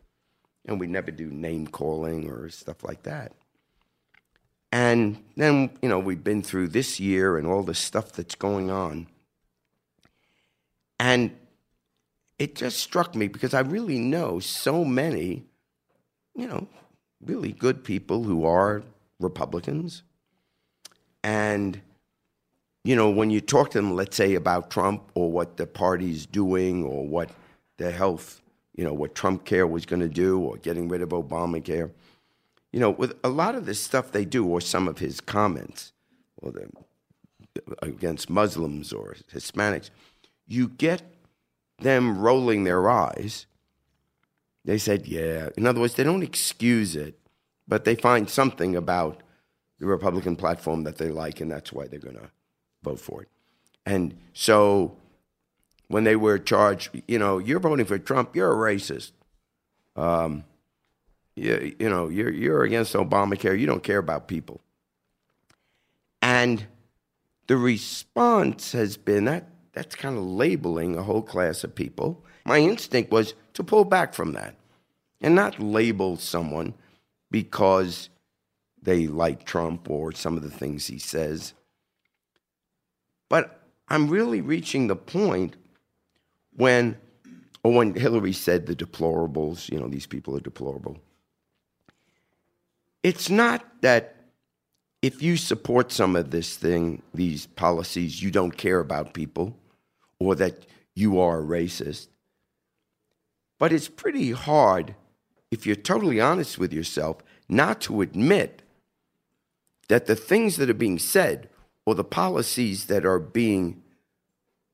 and 0.66 0.80
we 0.80 0.88
never 0.88 1.12
do 1.12 1.28
name 1.28 1.68
calling 1.68 2.30
or 2.30 2.50
stuff 2.50 2.84
like 2.84 3.04
that. 3.04 3.34
And 4.72 5.24
then, 5.36 5.72
you 5.82 5.90
know, 5.90 6.00
we've 6.00 6.24
been 6.24 6.44
through 6.44 6.70
this 6.70 7.00
year 7.00 7.38
and 7.38 7.46
all 7.46 7.64
the 7.64 7.74
stuff 7.74 8.14
that's 8.14 8.36
going 8.36 8.72
on. 8.72 9.08
And 11.00 11.36
it 12.40 12.56
just 12.56 12.78
struck 12.78 13.16
me 13.16 13.28
because 13.28 13.54
I 13.54 13.62
really 13.62 14.00
know 14.00 14.40
so 14.40 14.86
many, 14.86 15.44
you 16.36 16.48
know, 16.48 16.68
really 17.26 17.52
good 17.52 17.84
people 17.84 18.24
who 18.24 18.46
are 18.46 18.84
Republicans. 19.20 20.04
And, 21.24 21.82
you 22.84 22.96
know, 22.96 23.10
when 23.10 23.30
you 23.30 23.42
talk 23.42 23.72
to 23.72 23.78
them, 23.78 23.96
let's 23.96 24.16
say 24.16 24.36
about 24.36 24.72
Trump 24.72 25.12
or 25.14 25.32
what 25.32 25.58
the 25.58 25.68
party's 25.68 26.26
doing 26.26 26.84
or 26.84 27.08
what 27.08 27.30
the 27.78 27.92
health, 27.92 28.42
you 28.76 28.84
know, 28.84 28.94
what 28.94 29.16
Trump 29.16 29.46
care 29.46 29.68
was 29.68 29.86
going 29.86 30.02
to 30.02 30.10
do 30.10 30.40
or 30.40 30.58
getting 30.58 30.88
rid 30.88 31.02
of 31.02 31.10
Obamacare, 31.10 31.92
you 32.72 32.80
know, 32.80 32.90
with 32.90 33.16
a 33.24 33.30
lot 33.30 33.56
of 33.56 33.66
the 33.66 33.76
stuff 33.76 34.12
they 34.12 34.26
do 34.26 34.46
or 34.46 34.62
some 34.62 34.88
of 34.88 35.00
his 35.00 35.22
comments 35.22 35.94
or 36.38 36.52
the, 36.52 36.70
against 37.82 38.30
Muslims 38.30 38.94
or 38.94 39.16
Hispanics, 39.32 39.90
you 40.48 40.70
get 40.70 41.02
them 41.80 42.18
rolling 42.18 42.64
their 42.64 42.90
eyes. 42.90 43.46
They 44.64 44.78
said, 44.78 45.08
yeah. 45.08 45.50
In 45.58 45.66
other 45.66 45.82
words, 45.82 45.96
they 45.96 46.04
don't 46.04 46.24
excuse 46.24 46.96
it, 46.96 47.20
but 47.68 47.84
they 47.84 47.96
find 47.96 48.30
something 48.30 48.76
about 48.76 49.24
the 49.80 49.88
Republican 49.88 50.36
platform 50.36 50.84
that 50.84 50.98
they 50.98 51.10
like, 51.10 51.42
and 51.42 51.50
that's 51.50 51.74
why 51.74 51.88
they're 51.88 52.00
going 52.00 52.16
to 52.16 52.30
vote 52.84 53.00
for 53.00 53.24
it. 53.24 53.30
And 53.86 54.16
so 54.34 54.96
when 55.88 56.04
they 56.04 56.16
were 56.16 56.38
charged, 56.38 57.02
you 57.08 57.18
know, 57.18 57.40
you're 57.40 57.60
voting 57.60 57.86
for 57.86 57.98
Trump, 57.98 58.36
you're 58.36 58.52
a 58.52 58.74
racist. 58.74 59.12
Um, 59.96 60.44
you, 61.36 61.76
you 61.80 61.90
know, 61.90 62.10
you're, 62.10 62.32
you're 62.32 62.64
against 62.64 62.94
Obamacare, 62.94 63.60
you 63.60 63.66
don't 63.66 63.84
care 63.84 63.98
about 63.98 64.28
people. 64.28 64.62
And 66.22 66.66
the 67.48 67.58
response 67.58 68.74
has 68.74 68.98
been 68.98 69.26
that 69.26 69.48
that's 69.74 69.96
kind 69.96 70.18
of 70.18 70.24
labeling 70.24 70.96
a 70.96 71.04
whole 71.04 71.22
class 71.22 71.64
of 71.64 71.74
people. 71.74 72.24
My 72.46 72.60
instinct 72.60 73.12
was 73.12 73.34
to 73.54 73.64
pull 73.64 73.86
back 73.86 74.14
from 74.14 74.34
that 74.34 74.56
and 75.20 75.36
not 75.36 75.60
label 75.60 76.18
someone 76.18 76.74
because 77.30 78.10
they 78.82 79.08
like 79.08 79.46
Trump 79.46 79.90
or 79.90 80.12
some 80.12 80.36
of 80.36 80.44
the 80.44 80.50
things 80.50 80.88
he 80.88 81.00
says. 81.00 81.54
But 83.30 83.62
I'm 83.88 84.10
really 84.10 84.42
reaching 84.42 84.88
the 84.88 84.96
point 84.96 85.56
when, 86.56 86.98
or 87.64 87.74
when 87.74 87.94
Hillary 87.94 88.34
said 88.34 88.66
the 88.66 88.76
deplorables, 88.76 89.70
you 89.70 89.80
know, 89.80 89.88
these 89.88 90.08
people 90.08 90.36
are 90.36 90.42
deplorable. 90.42 90.98
It's 93.04 93.30
not 93.30 93.66
that 93.82 94.16
if 95.02 95.22
you 95.22 95.38
support 95.38 95.92
some 95.92 96.16
of 96.16 96.32
this 96.32 96.56
thing, 96.56 97.02
these 97.14 97.48
policies, 97.48 98.22
you 98.22 98.32
don't 98.32 98.56
care 98.56 98.80
about 98.80 99.14
people 99.14 99.58
or 100.20 100.36
that 100.36 100.66
you 100.94 101.20
are 101.20 101.40
a 101.40 101.44
racist. 101.44 102.08
But 103.62 103.72
it's 103.72 103.90
pretty 103.90 104.32
hard, 104.32 104.96
if 105.52 105.68
you're 105.68 105.76
totally 105.76 106.20
honest 106.20 106.58
with 106.58 106.74
yourself, 106.74 107.18
not 107.48 107.80
to 107.82 108.02
admit 108.02 108.64
that 109.88 110.08
the 110.08 110.16
things 110.16 110.58
that 110.58 110.68
are 110.68 110.74
being 110.74 110.98
said 110.98 111.48
or 111.86 111.94
the 111.94 112.04
policies 112.04 112.86
that 112.86 113.06
are 113.06 113.20
being 113.20 113.84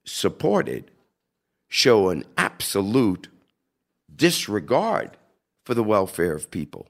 supported 0.06 0.90
show 1.68 2.08
an 2.08 2.24
absolute 2.38 3.28
disregard 4.16 5.18
for 5.66 5.74
the 5.74 5.84
welfare 5.84 6.34
of 6.34 6.50
people. 6.50 6.88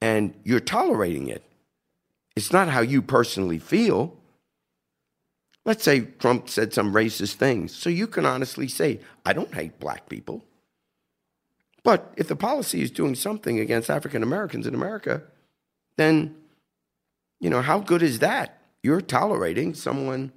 And 0.00 0.32
you're 0.42 0.58
tolerating 0.58 1.28
it. 1.28 1.42
It's 2.34 2.50
not 2.50 2.68
how 2.68 2.80
you 2.80 3.02
personally 3.02 3.58
feel. 3.58 4.16
Let's 5.66 5.84
say 5.84 6.00
Trump 6.18 6.48
said 6.48 6.72
some 6.72 6.94
racist 6.94 7.34
things. 7.34 7.74
So 7.76 7.90
you 7.90 8.06
can 8.06 8.24
honestly 8.24 8.68
say, 8.68 9.00
I 9.26 9.34
don't 9.34 9.52
hate 9.52 9.78
black 9.78 10.08
people. 10.08 10.46
But 11.84 12.12
if 12.16 12.26
the 12.28 12.34
policy 12.34 12.82
is 12.82 12.90
doing 12.90 13.14
something 13.14 13.60
against 13.60 13.90
African 13.90 14.22
Americans 14.22 14.66
in 14.66 14.74
America, 14.74 15.22
then, 15.96 16.34
you 17.38 17.50
know, 17.50 17.60
how 17.60 17.78
good 17.78 18.02
is 18.02 18.18
that? 18.20 18.58
You're 18.82 19.02
tolerating 19.02 19.74
someone, 19.74 20.32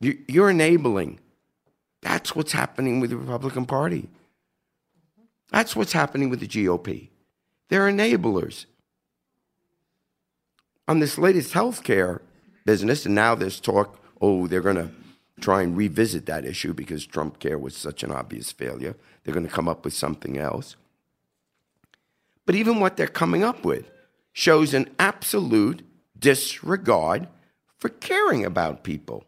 you're 0.00 0.50
enabling. 0.50 1.20
That's 2.02 2.36
what's 2.36 2.52
happening 2.52 3.00
with 3.00 3.10
the 3.10 3.16
Republican 3.16 3.64
Party. 3.64 4.08
That's 5.50 5.74
what's 5.74 5.92
happening 5.92 6.28
with 6.28 6.40
the 6.40 6.48
GOP. 6.48 7.08
They're 7.68 7.88
enablers. 7.90 8.66
On 10.88 10.98
this 10.98 11.16
latest 11.16 11.54
healthcare 11.54 12.20
business, 12.64 13.06
and 13.06 13.14
now 13.14 13.34
there's 13.34 13.60
talk 13.60 14.00
oh, 14.20 14.46
they're 14.46 14.60
going 14.60 14.76
to 14.76 14.90
try 15.40 15.62
and 15.62 15.76
revisit 15.76 16.26
that 16.26 16.44
issue 16.44 16.72
because 16.72 17.06
Trump 17.06 17.38
care 17.38 17.58
was 17.58 17.76
such 17.76 18.02
an 18.02 18.10
obvious 18.10 18.52
failure. 18.52 18.96
They're 19.22 19.34
going 19.34 19.46
to 19.46 19.52
come 19.52 19.68
up 19.68 19.84
with 19.84 19.94
something 19.94 20.38
else. 20.38 20.76
But 22.46 22.54
even 22.54 22.80
what 22.80 22.96
they're 22.96 23.06
coming 23.06 23.42
up 23.42 23.64
with 23.64 23.90
shows 24.32 24.72
an 24.72 24.88
absolute 24.98 25.82
disregard 26.18 27.28
for 27.76 27.88
caring 27.88 28.44
about 28.44 28.84
people. 28.84 29.24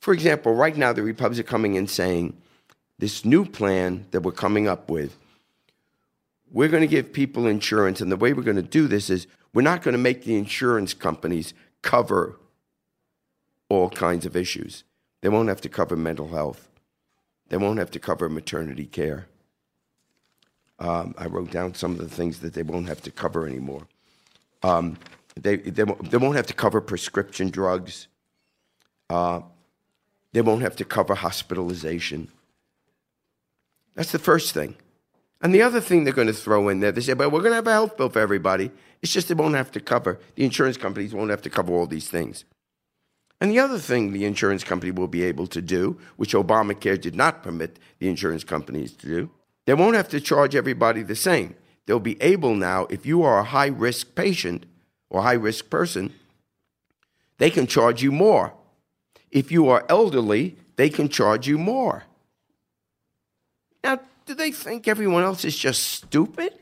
For 0.00 0.14
example, 0.14 0.54
right 0.54 0.76
now 0.76 0.92
the 0.92 1.02
Republicans 1.02 1.40
are 1.40 1.44
coming 1.44 1.74
in 1.74 1.86
saying 1.86 2.36
this 2.98 3.24
new 3.24 3.44
plan 3.44 4.06
that 4.10 4.20
we're 4.20 4.32
coming 4.32 4.68
up 4.68 4.90
with, 4.90 5.16
we're 6.50 6.68
going 6.68 6.82
to 6.82 6.86
give 6.86 7.12
people 7.12 7.46
insurance, 7.46 8.00
and 8.00 8.10
the 8.10 8.16
way 8.16 8.32
we're 8.32 8.42
going 8.42 8.56
to 8.56 8.62
do 8.62 8.88
this 8.88 9.08
is 9.10 9.26
we're 9.52 9.62
not 9.62 9.82
going 9.82 9.92
to 9.92 9.98
make 9.98 10.24
the 10.24 10.36
insurance 10.36 10.94
companies 10.94 11.54
cover 11.82 12.36
all 13.68 13.88
kinds 13.88 14.26
of 14.26 14.36
issues. 14.36 14.84
They 15.20 15.28
won't 15.28 15.48
have 15.48 15.60
to 15.62 15.68
cover 15.68 15.96
mental 15.96 16.28
health. 16.28 16.68
They 17.48 17.56
won't 17.56 17.78
have 17.78 17.90
to 17.92 17.98
cover 17.98 18.28
maternity 18.28 18.86
care. 18.86 19.26
Um, 20.78 21.14
I 21.18 21.26
wrote 21.26 21.50
down 21.50 21.74
some 21.74 21.92
of 21.92 21.98
the 21.98 22.08
things 22.08 22.40
that 22.40 22.54
they 22.54 22.62
won't 22.62 22.88
have 22.88 23.02
to 23.02 23.10
cover 23.10 23.46
anymore. 23.46 23.86
Um, 24.62 24.96
they, 25.36 25.56
they, 25.56 25.84
they 25.84 26.16
won't 26.16 26.36
have 26.36 26.46
to 26.46 26.54
cover 26.54 26.80
prescription 26.80 27.50
drugs. 27.50 28.08
Uh, 29.10 29.40
they 30.32 30.42
won't 30.42 30.62
have 30.62 30.76
to 30.76 30.84
cover 30.84 31.14
hospitalization. 31.14 32.28
That's 33.94 34.12
the 34.12 34.18
first 34.18 34.54
thing. 34.54 34.76
And 35.42 35.54
the 35.54 35.62
other 35.62 35.80
thing 35.80 36.04
they're 36.04 36.12
going 36.12 36.26
to 36.26 36.32
throw 36.32 36.68
in 36.68 36.80
there, 36.80 36.92
they 36.92 37.00
say, 37.00 37.14
but 37.14 37.30
we're 37.30 37.40
going 37.40 37.52
to 37.52 37.56
have 37.56 37.66
a 37.66 37.72
health 37.72 37.96
bill 37.96 38.10
for 38.10 38.20
everybody. 38.20 38.70
It's 39.02 39.12
just 39.12 39.28
they 39.28 39.34
won't 39.34 39.54
have 39.54 39.72
to 39.72 39.80
cover, 39.80 40.20
the 40.34 40.44
insurance 40.44 40.76
companies 40.76 41.14
won't 41.14 41.30
have 41.30 41.42
to 41.42 41.50
cover 41.50 41.72
all 41.72 41.86
these 41.86 42.08
things. 42.08 42.44
And 43.40 43.50
the 43.50 43.58
other 43.58 43.78
thing 43.78 44.12
the 44.12 44.26
insurance 44.26 44.64
company 44.64 44.92
will 44.92 45.08
be 45.08 45.22
able 45.22 45.46
to 45.48 45.62
do, 45.62 45.98
which 46.16 46.34
Obamacare 46.34 47.00
did 47.00 47.14
not 47.14 47.42
permit 47.42 47.78
the 47.98 48.08
insurance 48.08 48.44
companies 48.44 48.92
to 48.92 49.06
do, 49.06 49.30
they 49.64 49.74
won't 49.74 49.96
have 49.96 50.08
to 50.10 50.20
charge 50.20 50.54
everybody 50.54 51.02
the 51.02 51.16
same. 51.16 51.54
They'll 51.86 52.00
be 52.00 52.20
able 52.22 52.54
now, 52.54 52.86
if 52.90 53.06
you 53.06 53.22
are 53.22 53.38
a 53.38 53.44
high 53.44 53.68
risk 53.68 54.14
patient 54.14 54.66
or 55.08 55.22
high 55.22 55.32
risk 55.32 55.70
person, 55.70 56.12
they 57.38 57.50
can 57.50 57.66
charge 57.66 58.02
you 58.02 58.12
more. 58.12 58.52
If 59.30 59.50
you 59.50 59.68
are 59.68 59.86
elderly, 59.88 60.56
they 60.76 60.90
can 60.90 61.08
charge 61.08 61.46
you 61.46 61.56
more. 61.56 62.04
Now, 63.82 64.00
do 64.26 64.34
they 64.34 64.52
think 64.52 64.86
everyone 64.86 65.22
else 65.22 65.44
is 65.44 65.56
just 65.56 65.82
stupid? 65.82 66.52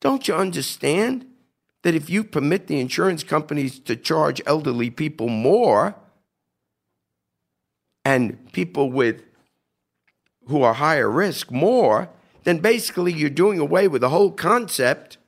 Don't 0.00 0.26
you 0.26 0.34
understand? 0.34 1.26
That 1.84 1.94
if 1.94 2.08
you 2.08 2.24
permit 2.24 2.66
the 2.66 2.80
insurance 2.80 3.22
companies 3.22 3.78
to 3.78 3.94
charge 3.94 4.40
elderly 4.46 4.88
people 4.88 5.28
more 5.28 5.94
and 8.06 8.52
people 8.52 8.90
with 8.90 9.22
who 10.48 10.62
are 10.62 10.74
higher 10.74 11.10
risk 11.10 11.50
more, 11.50 12.08
then 12.44 12.58
basically 12.58 13.12
you're 13.12 13.28
doing 13.28 13.58
away 13.58 13.86
with 13.86 14.00
the 14.00 14.08
whole 14.08 14.30
concept. 14.30 15.18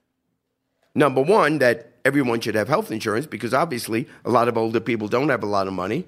Number 0.94 1.20
one, 1.20 1.58
that 1.58 1.92
everyone 2.06 2.40
should 2.40 2.54
have 2.54 2.68
health 2.68 2.90
insurance 2.90 3.26
because 3.26 3.52
obviously 3.52 4.08
a 4.24 4.30
lot 4.30 4.48
of 4.48 4.56
older 4.56 4.80
people 4.80 5.08
don't 5.08 5.28
have 5.28 5.42
a 5.42 5.46
lot 5.46 5.66
of 5.66 5.74
money. 5.74 6.06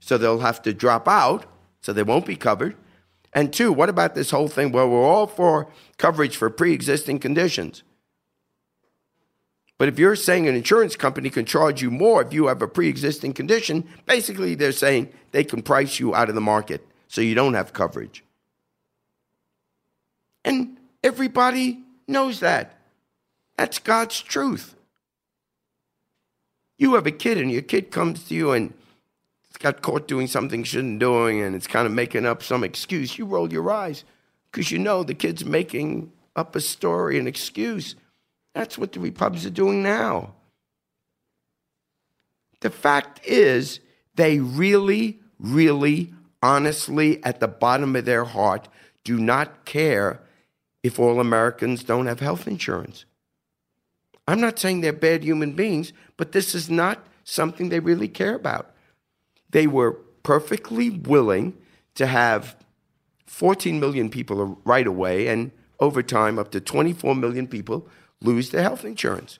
So 0.00 0.18
they'll 0.18 0.40
have 0.40 0.62
to 0.62 0.72
drop 0.72 1.06
out, 1.06 1.46
so 1.80 1.92
they 1.92 2.02
won't 2.02 2.26
be 2.26 2.36
covered. 2.36 2.74
And 3.32 3.52
two, 3.52 3.72
what 3.72 3.88
about 3.88 4.16
this 4.16 4.30
whole 4.30 4.48
thing? 4.48 4.72
Well, 4.72 4.90
we're 4.90 5.04
all 5.04 5.28
for 5.28 5.70
coverage 5.96 6.36
for 6.36 6.50
pre 6.50 6.72
existing 6.72 7.20
conditions. 7.20 7.84
But 9.80 9.88
if 9.88 9.98
you're 9.98 10.14
saying 10.14 10.46
an 10.46 10.54
insurance 10.54 10.94
company 10.94 11.30
can 11.30 11.46
charge 11.46 11.80
you 11.80 11.90
more 11.90 12.20
if 12.20 12.34
you 12.34 12.48
have 12.48 12.60
a 12.60 12.68
pre 12.68 12.86
existing 12.86 13.32
condition, 13.32 13.88
basically 14.04 14.54
they're 14.54 14.72
saying 14.72 15.08
they 15.32 15.42
can 15.42 15.62
price 15.62 15.98
you 15.98 16.14
out 16.14 16.28
of 16.28 16.34
the 16.34 16.40
market 16.42 16.86
so 17.08 17.22
you 17.22 17.34
don't 17.34 17.54
have 17.54 17.72
coverage. 17.72 18.22
And 20.44 20.76
everybody 21.02 21.82
knows 22.06 22.40
that. 22.40 22.78
That's 23.56 23.78
God's 23.78 24.20
truth. 24.20 24.74
You 26.76 26.92
have 26.96 27.06
a 27.06 27.10
kid, 27.10 27.38
and 27.38 27.50
your 27.50 27.62
kid 27.62 27.90
comes 27.90 28.24
to 28.24 28.34
you 28.34 28.52
and 28.52 28.74
it's 29.48 29.56
got 29.56 29.80
caught 29.80 30.06
doing 30.06 30.26
something 30.26 30.62
shouldn't 30.62 30.98
doing, 30.98 31.40
and 31.40 31.56
it's 31.56 31.66
kind 31.66 31.86
of 31.86 31.92
making 31.92 32.26
up 32.26 32.42
some 32.42 32.64
excuse. 32.64 33.16
You 33.16 33.24
roll 33.24 33.50
your 33.50 33.72
eyes. 33.72 34.04
because 34.52 34.70
you 34.70 34.78
know 34.78 35.02
the 35.02 35.14
kid's 35.14 35.46
making 35.46 36.12
up 36.36 36.54
a 36.54 36.60
story, 36.60 37.18
an 37.18 37.26
excuse. 37.26 37.96
That's 38.54 38.76
what 38.76 38.92
the 38.92 39.00
Republicans 39.00 39.46
are 39.46 39.50
doing 39.50 39.82
now. 39.82 40.34
The 42.60 42.70
fact 42.70 43.24
is, 43.26 43.80
they 44.14 44.38
really, 44.38 45.20
really, 45.38 46.12
honestly, 46.42 47.22
at 47.24 47.40
the 47.40 47.48
bottom 47.48 47.96
of 47.96 48.04
their 48.04 48.24
heart, 48.24 48.68
do 49.04 49.18
not 49.18 49.64
care 49.64 50.20
if 50.82 50.98
all 50.98 51.20
Americans 51.20 51.82
don't 51.82 52.06
have 52.06 52.20
health 52.20 52.46
insurance. 52.46 53.04
I'm 54.26 54.40
not 54.40 54.58
saying 54.58 54.80
they're 54.80 54.92
bad 54.92 55.24
human 55.24 55.52
beings, 55.52 55.92
but 56.16 56.32
this 56.32 56.54
is 56.54 56.70
not 56.70 57.06
something 57.24 57.68
they 57.68 57.80
really 57.80 58.08
care 58.08 58.34
about. 58.34 58.74
They 59.50 59.66
were 59.66 59.92
perfectly 60.22 60.90
willing 60.90 61.56
to 61.94 62.06
have 62.06 62.56
14 63.26 63.80
million 63.80 64.10
people 64.10 64.60
right 64.64 64.86
away, 64.86 65.28
and 65.28 65.50
over 65.78 66.02
time, 66.02 66.38
up 66.38 66.50
to 66.50 66.60
24 66.60 67.14
million 67.14 67.46
people 67.46 67.88
lose 68.20 68.50
their 68.50 68.62
health 68.62 68.84
insurance. 68.84 69.38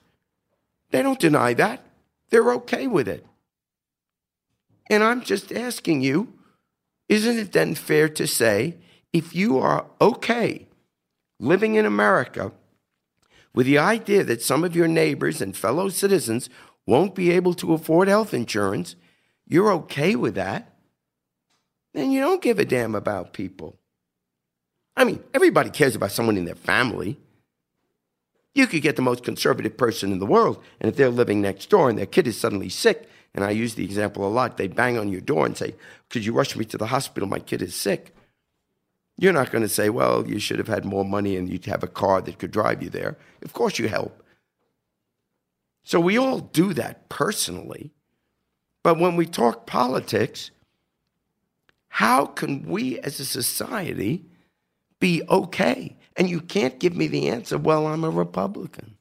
They 0.91 1.01
don't 1.01 1.19
deny 1.19 1.53
that. 1.53 1.83
They're 2.29 2.53
okay 2.53 2.87
with 2.87 3.07
it. 3.07 3.25
And 4.89 5.03
I'm 5.03 5.21
just 5.21 5.51
asking 5.51 6.01
you 6.01 6.33
isn't 7.07 7.37
it 7.37 7.51
then 7.51 7.75
fair 7.75 8.07
to 8.07 8.25
say 8.25 8.77
if 9.11 9.35
you 9.35 9.59
are 9.59 9.85
okay 9.99 10.67
living 11.41 11.75
in 11.75 11.85
America 11.85 12.53
with 13.53 13.65
the 13.65 13.77
idea 13.77 14.23
that 14.23 14.41
some 14.41 14.63
of 14.63 14.77
your 14.77 14.87
neighbors 14.87 15.41
and 15.41 15.55
fellow 15.55 15.89
citizens 15.89 16.49
won't 16.87 17.13
be 17.13 17.31
able 17.31 17.53
to 17.55 17.73
afford 17.73 18.07
health 18.07 18.33
insurance, 18.33 18.95
you're 19.45 19.73
okay 19.73 20.15
with 20.15 20.35
that, 20.35 20.73
then 21.93 22.11
you 22.11 22.21
don't 22.21 22.41
give 22.41 22.59
a 22.59 22.65
damn 22.65 22.95
about 22.95 23.33
people. 23.33 23.77
I 24.95 25.03
mean, 25.03 25.21
everybody 25.33 25.69
cares 25.69 25.95
about 25.95 26.11
someone 26.11 26.37
in 26.37 26.45
their 26.45 26.55
family. 26.55 27.19
You 28.53 28.67
could 28.67 28.81
get 28.81 28.95
the 28.97 29.01
most 29.01 29.23
conservative 29.23 29.77
person 29.77 30.11
in 30.11 30.19
the 30.19 30.25
world, 30.25 30.61
and 30.79 30.89
if 30.89 30.97
they're 30.97 31.09
living 31.09 31.41
next 31.41 31.69
door 31.69 31.89
and 31.89 31.97
their 31.97 32.05
kid 32.05 32.27
is 32.27 32.39
suddenly 32.39 32.69
sick, 32.69 33.07
and 33.33 33.45
I 33.45 33.51
use 33.51 33.75
the 33.75 33.85
example 33.85 34.27
a 34.27 34.29
lot, 34.29 34.57
they 34.57 34.67
bang 34.67 34.97
on 34.97 35.09
your 35.09 35.21
door 35.21 35.45
and 35.45 35.57
say, 35.57 35.75
Could 36.09 36.25
you 36.25 36.33
rush 36.33 36.55
me 36.55 36.65
to 36.65 36.77
the 36.77 36.87
hospital? 36.87 37.29
My 37.29 37.39
kid 37.39 37.61
is 37.61 37.75
sick. 37.75 38.13
You're 39.17 39.33
not 39.33 39.51
going 39.51 39.61
to 39.61 39.69
say, 39.69 39.89
Well, 39.89 40.27
you 40.27 40.39
should 40.39 40.59
have 40.59 40.67
had 40.67 40.83
more 40.83 41.05
money 41.05 41.37
and 41.37 41.49
you'd 41.49 41.65
have 41.65 41.83
a 41.83 41.87
car 41.87 42.21
that 42.21 42.39
could 42.39 42.51
drive 42.51 42.83
you 42.83 42.89
there. 42.89 43.17
Of 43.41 43.53
course, 43.53 43.79
you 43.79 43.87
help. 43.87 44.21
So 45.83 45.99
we 45.99 46.17
all 46.17 46.39
do 46.39 46.73
that 46.73 47.07
personally. 47.07 47.93
But 48.83 48.99
when 48.99 49.15
we 49.15 49.25
talk 49.25 49.65
politics, 49.65 50.51
how 51.87 52.25
can 52.25 52.63
we 52.63 52.99
as 52.99 53.19
a 53.19 53.25
society 53.25 54.25
be 54.99 55.23
okay? 55.29 55.97
And 56.21 56.29
you 56.29 56.39
can't 56.39 56.77
give 56.77 56.95
me 56.95 57.07
the 57.07 57.29
answer, 57.29 57.57
well, 57.57 57.87
I'm 57.87 58.03
a 58.03 58.09
Republican, 58.11 58.95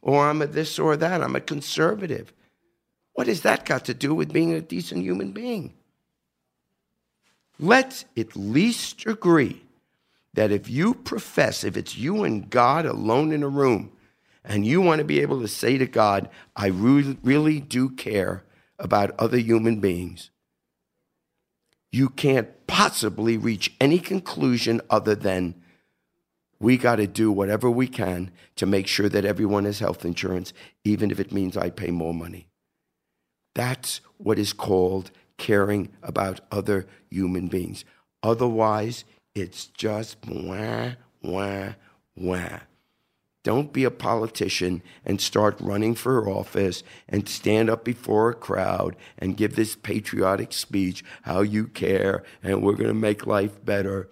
or 0.00 0.28
I'm 0.28 0.42
a 0.42 0.48
this 0.48 0.76
or 0.76 0.96
that, 0.96 1.22
I'm 1.22 1.36
a 1.36 1.40
conservative. 1.40 2.32
What 3.12 3.28
has 3.28 3.42
that 3.42 3.64
got 3.64 3.84
to 3.84 3.94
do 3.94 4.12
with 4.12 4.32
being 4.32 4.52
a 4.52 4.60
decent 4.60 5.04
human 5.04 5.30
being? 5.30 5.72
Let's 7.60 8.06
at 8.16 8.34
least 8.34 9.06
agree 9.06 9.62
that 10.34 10.50
if 10.50 10.68
you 10.68 10.94
profess, 10.94 11.62
if 11.62 11.76
it's 11.76 11.96
you 11.96 12.24
and 12.24 12.50
God 12.50 12.86
alone 12.86 13.30
in 13.30 13.44
a 13.44 13.48
room, 13.48 13.92
and 14.44 14.66
you 14.66 14.80
want 14.80 14.98
to 14.98 15.04
be 15.04 15.20
able 15.20 15.42
to 15.42 15.46
say 15.46 15.78
to 15.78 15.86
God, 15.86 16.28
I 16.56 16.66
really, 16.66 17.18
really 17.22 17.60
do 17.60 17.88
care 17.88 18.42
about 18.80 19.14
other 19.16 19.38
human 19.38 19.78
beings, 19.78 20.32
you 21.92 22.08
can't 22.08 22.48
possibly 22.66 23.36
reach 23.36 23.72
any 23.80 24.00
conclusion 24.00 24.80
other 24.90 25.14
than 25.14 25.61
we 26.62 26.78
got 26.78 26.96
to 26.96 27.08
do 27.08 27.32
whatever 27.32 27.68
we 27.68 27.88
can 27.88 28.30
to 28.54 28.66
make 28.66 28.86
sure 28.86 29.08
that 29.08 29.24
everyone 29.24 29.64
has 29.64 29.80
health 29.80 30.04
insurance, 30.04 30.52
even 30.84 31.10
if 31.10 31.18
it 31.18 31.32
means 31.32 31.56
I 31.56 31.70
pay 31.70 31.90
more 31.90 32.14
money. 32.14 32.46
That's 33.54 34.00
what 34.16 34.38
is 34.38 34.52
called 34.52 35.10
caring 35.38 35.88
about 36.04 36.40
other 36.52 36.86
human 37.10 37.48
beings. 37.48 37.84
Otherwise, 38.22 39.04
it's 39.34 39.66
just 39.66 40.16
wah, 40.26 40.92
wah, 41.20 41.70
wah. 42.16 42.60
Don't 43.42 43.72
be 43.72 43.82
a 43.82 43.90
politician 43.90 44.82
and 45.04 45.20
start 45.20 45.60
running 45.60 45.96
for 45.96 46.30
office 46.30 46.84
and 47.08 47.28
stand 47.28 47.70
up 47.70 47.84
before 47.84 48.30
a 48.30 48.34
crowd 48.34 48.94
and 49.18 49.36
give 49.36 49.56
this 49.56 49.74
patriotic 49.74 50.52
speech 50.52 51.02
how 51.22 51.40
you 51.40 51.66
care 51.66 52.22
and 52.40 52.62
we're 52.62 52.76
going 52.76 52.86
to 52.86 52.94
make 52.94 53.26
life 53.26 53.64
better. 53.64 54.08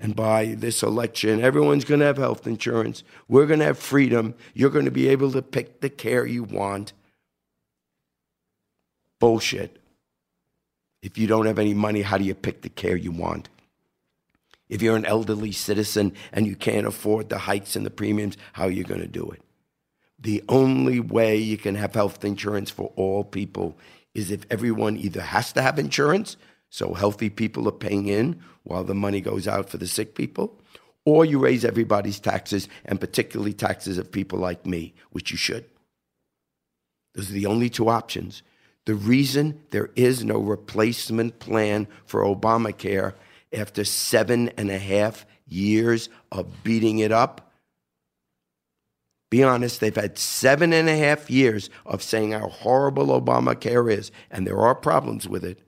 And 0.00 0.14
by 0.14 0.54
this 0.56 0.84
election, 0.84 1.40
everyone's 1.42 1.84
going 1.84 1.98
to 2.00 2.06
have 2.06 2.18
health 2.18 2.46
insurance. 2.46 3.02
We're 3.26 3.46
going 3.46 3.58
to 3.58 3.66
have 3.66 3.78
freedom. 3.78 4.34
You're 4.54 4.70
going 4.70 4.84
to 4.84 4.92
be 4.92 5.08
able 5.08 5.32
to 5.32 5.42
pick 5.42 5.80
the 5.80 5.90
care 5.90 6.24
you 6.24 6.44
want. 6.44 6.92
Bullshit. 9.18 9.82
If 11.02 11.18
you 11.18 11.26
don't 11.26 11.46
have 11.46 11.58
any 11.58 11.74
money, 11.74 12.02
how 12.02 12.16
do 12.16 12.24
you 12.24 12.34
pick 12.34 12.62
the 12.62 12.68
care 12.68 12.96
you 12.96 13.10
want? 13.10 13.48
If 14.68 14.82
you're 14.82 14.96
an 14.96 15.04
elderly 15.04 15.50
citizen 15.50 16.12
and 16.32 16.46
you 16.46 16.54
can't 16.54 16.86
afford 16.86 17.28
the 17.28 17.38
hikes 17.38 17.74
and 17.74 17.84
the 17.84 17.90
premiums, 17.90 18.36
how 18.52 18.64
are 18.64 18.70
you 18.70 18.84
going 18.84 19.00
to 19.00 19.08
do 19.08 19.28
it? 19.30 19.42
The 20.20 20.44
only 20.48 21.00
way 21.00 21.36
you 21.36 21.56
can 21.56 21.74
have 21.74 21.94
health 21.94 22.24
insurance 22.24 22.70
for 22.70 22.92
all 22.94 23.24
people 23.24 23.76
is 24.14 24.30
if 24.30 24.44
everyone 24.50 24.96
either 24.96 25.22
has 25.22 25.52
to 25.54 25.62
have 25.62 25.78
insurance, 25.78 26.36
so 26.70 26.94
healthy 26.94 27.30
people 27.30 27.66
are 27.68 27.72
paying 27.72 28.08
in 28.08 28.40
while 28.68 28.84
the 28.84 28.94
money 28.94 29.20
goes 29.20 29.48
out 29.48 29.68
for 29.68 29.78
the 29.78 29.86
sick 29.86 30.14
people, 30.14 30.60
or 31.04 31.24
you 31.24 31.38
raise 31.38 31.64
everybody's 31.64 32.20
taxes, 32.20 32.68
and 32.84 33.00
particularly 33.00 33.52
taxes 33.52 33.98
of 33.98 34.12
people 34.12 34.38
like 34.38 34.66
me, 34.66 34.94
which 35.10 35.30
you 35.30 35.36
should. 35.36 35.64
Those 37.14 37.30
are 37.30 37.34
the 37.34 37.46
only 37.46 37.70
two 37.70 37.88
options. 37.88 38.42
The 38.84 38.94
reason 38.94 39.60
there 39.70 39.90
is 39.96 40.24
no 40.24 40.38
replacement 40.38 41.38
plan 41.38 41.88
for 42.04 42.22
Obamacare 42.22 43.14
after 43.52 43.84
seven 43.84 44.50
and 44.56 44.70
a 44.70 44.78
half 44.78 45.26
years 45.46 46.08
of 46.30 46.62
beating 46.62 46.98
it 46.98 47.12
up? 47.12 47.52
Be 49.30 49.42
honest, 49.42 49.80
they've 49.80 49.94
had 49.94 50.18
seven 50.18 50.72
and 50.72 50.88
a 50.88 50.96
half 50.96 51.30
years 51.30 51.68
of 51.84 52.02
saying 52.02 52.32
how 52.32 52.48
horrible 52.48 53.08
Obamacare 53.08 53.92
is, 53.92 54.10
and 54.30 54.46
there 54.46 54.58
are 54.58 54.74
problems 54.74 55.28
with 55.28 55.44
it. 55.44 55.60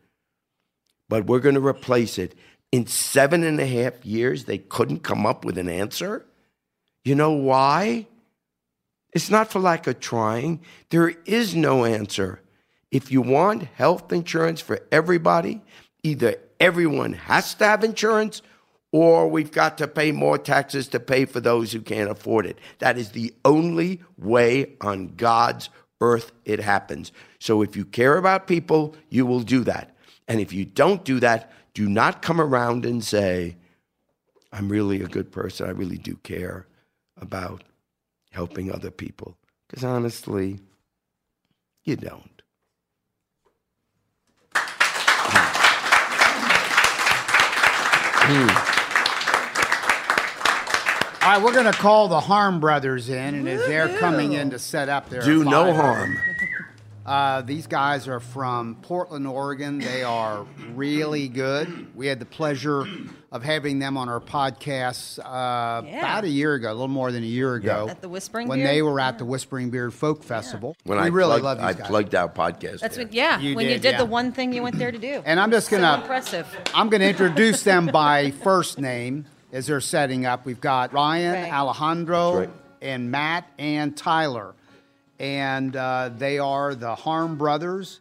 But 1.08 1.26
we're 1.26 1.40
going 1.40 1.56
to 1.56 1.66
replace 1.66 2.18
it. 2.18 2.34
In 2.72 2.86
seven 2.86 3.42
and 3.42 3.60
a 3.60 3.66
half 3.66 4.04
years, 4.04 4.44
they 4.44 4.58
couldn't 4.58 5.02
come 5.02 5.26
up 5.26 5.44
with 5.44 5.58
an 5.58 5.68
answer. 5.68 6.24
You 7.04 7.14
know 7.14 7.32
why? 7.32 8.06
It's 9.12 9.30
not 9.30 9.50
for 9.50 9.58
lack 9.58 9.86
of 9.86 9.98
trying. 9.98 10.60
There 10.90 11.14
is 11.24 11.54
no 11.54 11.84
answer. 11.84 12.40
If 12.90 13.10
you 13.10 13.22
want 13.22 13.64
health 13.74 14.12
insurance 14.12 14.60
for 14.60 14.80
everybody, 14.92 15.62
either 16.02 16.36
everyone 16.60 17.14
has 17.14 17.54
to 17.54 17.64
have 17.64 17.82
insurance 17.82 18.42
or 18.92 19.28
we've 19.28 19.52
got 19.52 19.78
to 19.78 19.88
pay 19.88 20.12
more 20.12 20.38
taxes 20.38 20.88
to 20.88 21.00
pay 21.00 21.24
for 21.24 21.40
those 21.40 21.72
who 21.72 21.80
can't 21.80 22.10
afford 22.10 22.46
it. 22.46 22.58
That 22.78 22.98
is 22.98 23.10
the 23.10 23.32
only 23.44 24.00
way 24.18 24.76
on 24.80 25.14
God's 25.16 25.70
earth 26.00 26.32
it 26.44 26.60
happens. 26.60 27.12
So 27.38 27.62
if 27.62 27.76
you 27.76 27.84
care 27.84 28.16
about 28.16 28.46
people, 28.46 28.96
you 29.08 29.26
will 29.26 29.40
do 29.40 29.64
that. 29.64 29.96
And 30.26 30.40
if 30.40 30.52
you 30.52 30.64
don't 30.64 31.04
do 31.04 31.20
that, 31.20 31.52
do 31.80 31.88
not 31.88 32.20
come 32.20 32.38
around 32.42 32.84
and 32.84 33.02
say, 33.02 33.56
I'm 34.52 34.68
really 34.68 35.00
a 35.00 35.08
good 35.08 35.32
person. 35.32 35.66
I 35.66 35.70
really 35.70 35.96
do 35.96 36.14
care 36.16 36.66
about 37.18 37.64
helping 38.32 38.70
other 38.70 38.90
people. 38.90 39.38
Because 39.66 39.82
honestly, 39.82 40.60
you 41.84 41.96
don't. 41.96 42.42
Hmm. 48.26 48.80
All 51.24 51.30
right, 51.30 51.42
we're 51.42 51.54
going 51.54 51.64
to 51.64 51.72
call 51.72 52.08
the 52.08 52.20
Harmed 52.20 52.60
brothers 52.60 53.08
in, 53.08 53.34
and 53.34 53.48
as 53.48 53.60
they're 53.60 53.96
coming 53.98 54.34
in 54.34 54.50
to 54.50 54.58
set 54.58 54.90
up 54.90 55.08
their 55.08 55.22
Do 55.22 55.44
no 55.44 55.72
harm. 55.72 56.18
Uh, 57.06 57.40
these 57.42 57.66
guys 57.66 58.06
are 58.06 58.20
from 58.20 58.76
Portland, 58.82 59.26
Oregon. 59.26 59.78
They 59.78 60.02
are 60.02 60.46
really 60.74 61.28
good. 61.28 61.94
We 61.96 62.06
had 62.06 62.18
the 62.20 62.26
pleasure 62.26 62.84
of 63.32 63.42
having 63.42 63.78
them 63.78 63.96
on 63.96 64.08
our 64.10 64.20
podcast 64.20 65.18
uh, 65.18 65.82
Yeah. 65.86 65.98
about 65.98 66.24
a 66.24 66.28
year 66.28 66.54
ago, 66.54 66.68
a 66.70 66.74
little 66.74 66.88
more 66.88 67.10
than 67.10 67.22
a 67.22 67.26
year 67.26 67.54
ago. 67.54 67.88
At 67.88 68.02
the 68.02 68.08
Whispering 68.08 68.48
when 68.48 68.58
Beard? 68.58 68.68
they 68.70 68.82
were 68.82 69.00
at 69.00 69.16
the 69.18 69.24
Whispering 69.24 69.70
Beard 69.70 69.94
Folk 69.94 70.22
Festival. 70.22 70.76
When 70.84 70.98
we 70.98 71.04
I 71.04 71.06
really 71.08 71.40
plugged, 71.40 71.44
love 71.44 71.58
these 71.58 71.66
I 71.66 71.72
guys. 71.72 71.86
plugged 71.88 72.14
our 72.14 72.28
podcast. 72.28 72.80
That's 72.80 72.96
there. 72.96 73.06
what, 73.06 73.14
yeah. 73.14 73.40
You 73.40 73.56
when 73.56 73.64
you 73.66 73.72
did, 73.72 73.82
did 73.82 73.92
yeah. 73.92 73.98
the 73.98 74.04
one 74.04 74.30
thing 74.32 74.52
you 74.52 74.62
went 74.62 74.76
there 74.76 74.92
to 74.92 74.98
do. 74.98 75.22
And 75.24 75.40
I'm 75.40 75.50
just 75.50 75.70
gonna 75.70 76.00
impressive. 76.02 76.46
I'm 76.74 76.90
going 76.90 77.00
to 77.00 77.08
introduce 77.08 77.62
them 77.62 77.86
by 77.86 78.30
first 78.30 78.78
name 78.78 79.24
as 79.52 79.66
they're 79.66 79.80
setting 79.80 80.26
up. 80.26 80.44
We've 80.44 80.60
got 80.60 80.92
Ryan, 80.92 81.44
Right. 81.44 81.52
Alejandro, 81.52 82.38
right. 82.40 82.50
and 82.82 83.10
Matt 83.10 83.48
and 83.58 83.96
Tyler, 83.96 84.54
and 85.20 85.76
uh, 85.76 86.10
they 86.16 86.38
are 86.40 86.74
the 86.74 86.94
Harmed 86.96 87.38
brothers. 87.38 88.00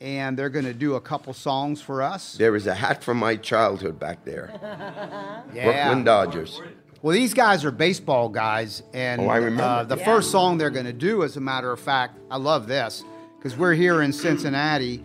and 0.00 0.38
they're 0.38 0.50
going 0.50 0.64
to 0.64 0.74
do 0.74 0.94
a 0.94 1.00
couple 1.00 1.32
songs 1.32 1.80
for 1.80 2.02
us. 2.02 2.34
There 2.36 2.54
is 2.54 2.66
a 2.68 2.74
hat 2.74 3.02
from 3.02 3.16
my 3.16 3.34
childhood 3.36 3.98
back 3.98 4.24
there. 4.24 4.52
Yeah. 5.54 5.64
Brooklyn 5.64 6.04
Dodgers. 6.04 6.60
Well, 7.00 7.14
these 7.14 7.32
guys 7.32 7.64
are 7.64 7.70
baseball 7.70 8.28
guys, 8.28 8.82
and 8.92 9.22
Oh, 9.22 9.28
I 9.28 9.36
remember. 9.38 9.62
Uh, 9.62 9.84
the 9.84 9.96
first 9.96 10.30
song 10.30 10.58
they're 10.58 10.68
going 10.70 10.84
to 10.86 10.92
do, 10.92 11.22
as 11.22 11.36
a 11.36 11.40
matter 11.40 11.72
of 11.72 11.80
fact, 11.80 12.18
I 12.30 12.36
love 12.36 12.66
this 12.68 13.02
because 13.38 13.56
we're 13.56 13.72
here 13.74 14.02
in 14.02 14.12
Cincinnati, 14.12 15.02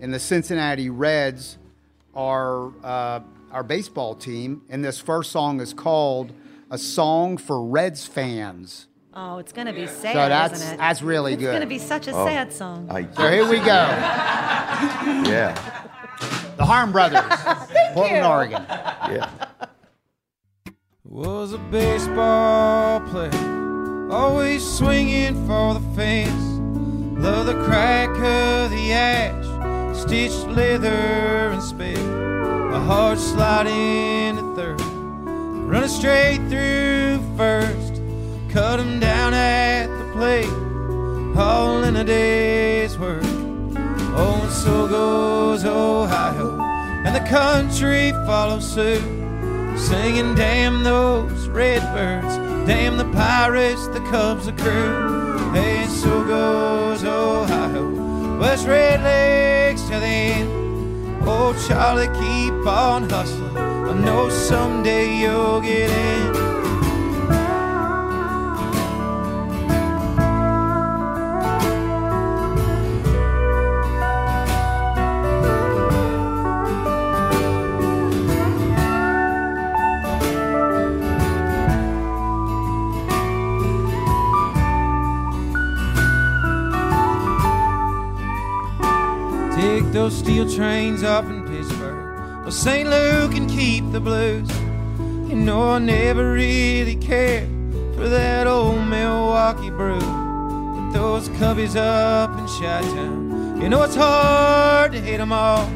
and 0.00 0.12
the 0.12 0.18
Cincinnati 0.18 0.90
Reds 0.90 1.58
are 2.14 2.72
uh, 2.82 3.20
our 3.52 3.62
baseball 3.62 4.14
team, 4.14 4.62
and 4.68 4.84
this 4.84 4.98
first 4.98 5.30
song 5.30 5.60
is 5.60 5.72
called 5.74 6.32
"A 6.70 6.78
Song 6.78 7.36
for 7.36 7.62
Reds 7.64 8.04
Fans." 8.06 8.88
Oh, 9.16 9.38
it's 9.38 9.52
going 9.52 9.66
to 9.68 9.72
be 9.72 9.86
sad, 9.86 10.16
that's- 10.30 10.60
isn't 10.60 10.74
it? 10.74 10.78
that's 10.78 11.00
really 11.02 11.34
it's 11.34 11.40
good. 11.40 11.48
It's 11.48 11.52
going 11.58 11.60
to 11.60 11.66
be 11.68 11.78
such 11.78 12.08
a 12.08 12.12
Oh. 12.12 12.26
sad 12.26 12.52
song. 12.52 12.88
I, 12.90 13.06
So 13.14 13.30
here 13.30 13.48
we 13.48 13.58
go, 13.58 13.64
yeah, 15.30 15.54
the 16.56 16.64
Harmed 16.64 16.92
Brothers, 16.92 17.22
Portland, 17.94 18.26
Oregon. 18.26 18.62
yeah. 18.68 19.28
was 21.04 21.52
a 21.52 21.58
baseball 21.58 23.00
player, 23.02 24.10
always 24.10 24.64
swinging 24.68 25.46
for 25.46 25.74
the 25.74 25.80
fence. 25.94 26.32
Love 27.22 27.46
the 27.46 27.54
crack 27.64 28.08
of 28.10 28.70
the 28.70 28.92
ash, 28.92 29.96
stitched 29.96 30.46
leather 30.48 30.88
and 31.52 31.62
spit. 31.62 31.96
A 31.98 32.80
hard 32.80 33.18
slide 33.18 33.68
into 33.68 34.42
third, 34.56 34.80
running 34.80 35.88
straight 35.88 36.38
through 36.48 37.20
first. 37.36 37.93
Cut 38.54 38.78
him 38.78 39.00
down 39.00 39.34
at 39.34 39.88
the 39.88 40.12
plate, 40.12 40.46
all 41.36 41.82
in 41.82 41.96
a 41.96 42.04
day's 42.04 42.96
work. 42.96 43.24
Oh, 44.16 44.38
and 44.44 44.52
so 44.52 44.86
goes 44.86 45.64
Ohio, 45.64 46.60
and 47.04 47.16
the 47.16 47.28
country 47.28 48.12
follows 48.24 48.64
suit. 48.64 49.02
Singing 49.76 50.36
damn 50.36 50.84
those 50.84 51.48
redbirds. 51.48 52.36
Damn 52.64 52.96
the 52.96 53.06
pirates 53.06 53.88
the 53.88 53.98
cubs 54.12 54.46
the 54.46 54.52
crew. 54.52 55.50
Hey 55.52 55.78
and 55.78 55.90
so 55.90 56.24
goes 56.24 57.02
ohio. 57.02 58.38
West 58.38 58.68
red 58.68 59.02
legs 59.02 59.82
to 59.82 59.98
the 59.98 60.06
end. 60.06 61.24
Oh 61.26 61.52
charlie 61.66 62.06
keep 62.06 62.66
on 62.68 63.10
hustling. 63.10 63.56
I 63.56 63.94
know 63.94 64.28
someday 64.28 65.18
you'll 65.18 65.60
get 65.60 65.90
in 65.90 66.53
those 89.94 90.18
steel 90.18 90.50
trains 90.50 91.04
up 91.04 91.24
in 91.26 91.46
Pittsburgh. 91.46 92.42
Well, 92.42 92.50
St. 92.50 92.88
Luke 92.88 93.30
can 93.30 93.48
keep 93.48 93.92
the 93.92 94.00
blues. 94.00 94.50
You 95.30 95.36
know, 95.36 95.70
I 95.70 95.78
never 95.78 96.32
really 96.32 96.96
cared 96.96 97.48
for 97.94 98.08
that 98.08 98.48
old 98.48 98.82
Milwaukee 98.88 99.70
brew. 99.70 100.00
But 100.00 100.90
those 100.90 101.28
cubbies 101.28 101.76
up 101.76 102.36
in 102.36 102.46
Chi 102.46 102.80
Town, 102.82 103.60
you 103.62 103.68
know, 103.68 103.82
it's 103.84 103.94
hard 103.94 104.90
to 104.92 105.00
hate 105.00 105.20
'em 105.20 105.32
all. 105.32 105.70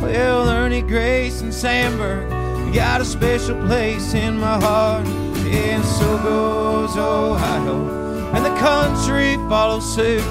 Well, 0.00 0.48
Ernie 0.48 0.82
Grace 0.82 1.40
and 1.40 1.52
Sandberg 1.52 2.30
got 2.72 3.00
a 3.00 3.04
special 3.04 3.60
place 3.66 4.14
in 4.14 4.38
my 4.38 4.60
heart. 4.60 5.06
And 5.46 5.84
so 5.84 6.16
goes 6.18 6.96
Ohio, 6.96 8.30
and 8.34 8.46
the 8.46 8.54
country 8.60 9.36
follows 9.48 9.84
suit 9.94 10.22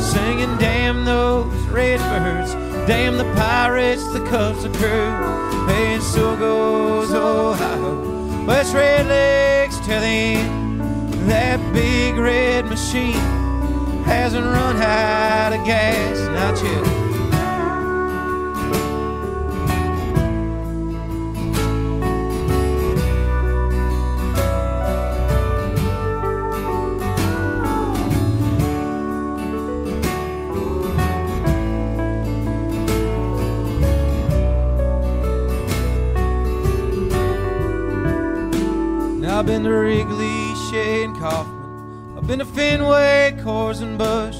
singing 0.00 0.56
damn 0.58 1.04
those 1.04 1.52
redbirds 1.68 2.52
damn 2.86 3.16
the 3.16 3.24
pirates 3.34 4.06
the 4.12 4.24
cubs 4.26 4.62
the 4.62 4.68
crew. 4.70 5.12
And 5.70 6.02
so 6.02 6.36
goes 6.36 7.12
ohio 7.12 8.44
west 8.44 8.74
red 8.74 9.06
legs 9.06 9.78
to 9.80 9.88
the 9.88 10.36
end. 10.40 11.12
That 11.30 11.58
big 11.72 12.16
red 12.16 12.66
machine 12.66 13.14
hasn't 14.04 14.44
run 14.44 14.76
out 14.76 15.52
of 15.52 15.64
gas 15.64 16.18
not 16.28 16.62
yet 16.62 17.03
I've 39.44 39.48
been 39.48 39.64
to 39.64 39.72
Wrigley, 39.72 40.54
Shea, 40.70 41.04
and 41.04 41.14
Kauffman. 41.18 42.16
I've 42.16 42.26
been 42.26 42.38
to 42.38 42.46
Fenway, 42.46 43.36
Coors, 43.42 43.82
and 43.82 43.98
Bush. 43.98 44.38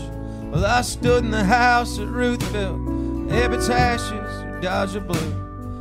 Well, 0.51 0.65
I 0.65 0.81
stood 0.81 1.23
in 1.23 1.31
the 1.31 1.45
house 1.45 1.99
at 1.99 2.09
Ruthville, 2.09 2.79
Ebbets' 3.29 3.69
Ashes, 3.69 4.11
or 4.11 4.61
Dodger 4.63 5.01
Blue. 5.01 5.31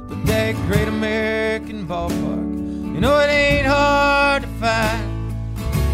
But 0.09 0.25
that 0.25 0.55
great 0.67 0.89
American 0.89 1.88
ballpark, 1.88 2.93
you 2.93 2.99
know 2.99 3.17
it 3.21 3.29
ain't 3.29 3.65
hard 3.65 4.41
to 4.41 4.49
find. 4.59 5.33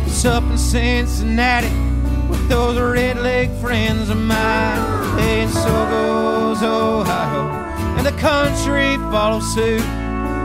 It's 0.08 0.26
up 0.26 0.42
in 0.46 0.58
Cincinnati 0.58 1.70
with 2.32 2.50
those 2.50 2.80
red 2.80 3.20
leg 3.20 3.52
friends 3.62 4.10
of 4.10 4.18
mine. 4.18 5.20
And 5.20 5.52
so 5.52 5.70
goes 5.92 6.64
Ohio, 6.64 7.48
and 7.96 8.08
the 8.08 8.12
country 8.14 8.96
follows 9.12 9.54
suit 9.54 9.86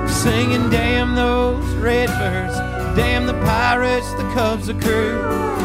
singing 0.06 0.68
damn 0.68 1.14
those 1.14 1.64
redbirds 1.76 2.73
damn 2.94 3.26
the 3.26 3.34
pirates 3.44 4.12
the 4.14 4.22
cubs 4.34 4.66
the 4.66 4.74
crew. 4.74 5.20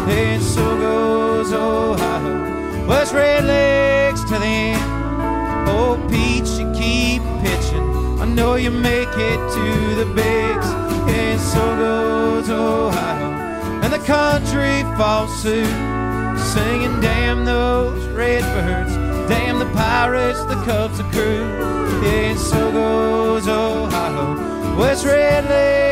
And 0.09 0.41
so 0.41 0.63
goes 0.77 1.53
ohio. 1.53 2.87
West 2.87 3.13
red 3.13 3.45
legs 3.45 4.23
to 4.25 4.39
the 4.39 4.45
end. 4.45 5.69
Oh 5.69 5.95
pete 6.09 6.47
you 6.59 6.71
keep 6.73 7.21
pitching. 7.43 8.19
I 8.19 8.25
know 8.25 8.55
you 8.55 8.71
make 8.71 9.09
it 9.09 9.39
to 9.57 9.95
the 9.95 10.11
bigs. 10.15 10.65
And 11.09 11.39
so 11.39 11.63
goes 11.77 12.49
ohio. 12.49 13.31
And 13.83 13.93
the 13.93 13.99
country 13.99 14.81
falls 14.97 15.31
suit 15.41 15.65
singing 16.53 16.99
damn 16.99 17.45
those 17.45 18.07
redbirds. 18.07 18.95
Damn 19.29 19.59
the 19.59 19.71
pirates 19.73 20.43
the 20.45 20.55
cubs 20.65 20.97
the 20.97 21.03
crew. 21.05 21.43
And 22.03 22.39
so 22.39 22.71
goes 22.71 23.47
ohio. 23.47 24.77
West 24.77 25.05
red 25.05 25.45
end 25.45 25.88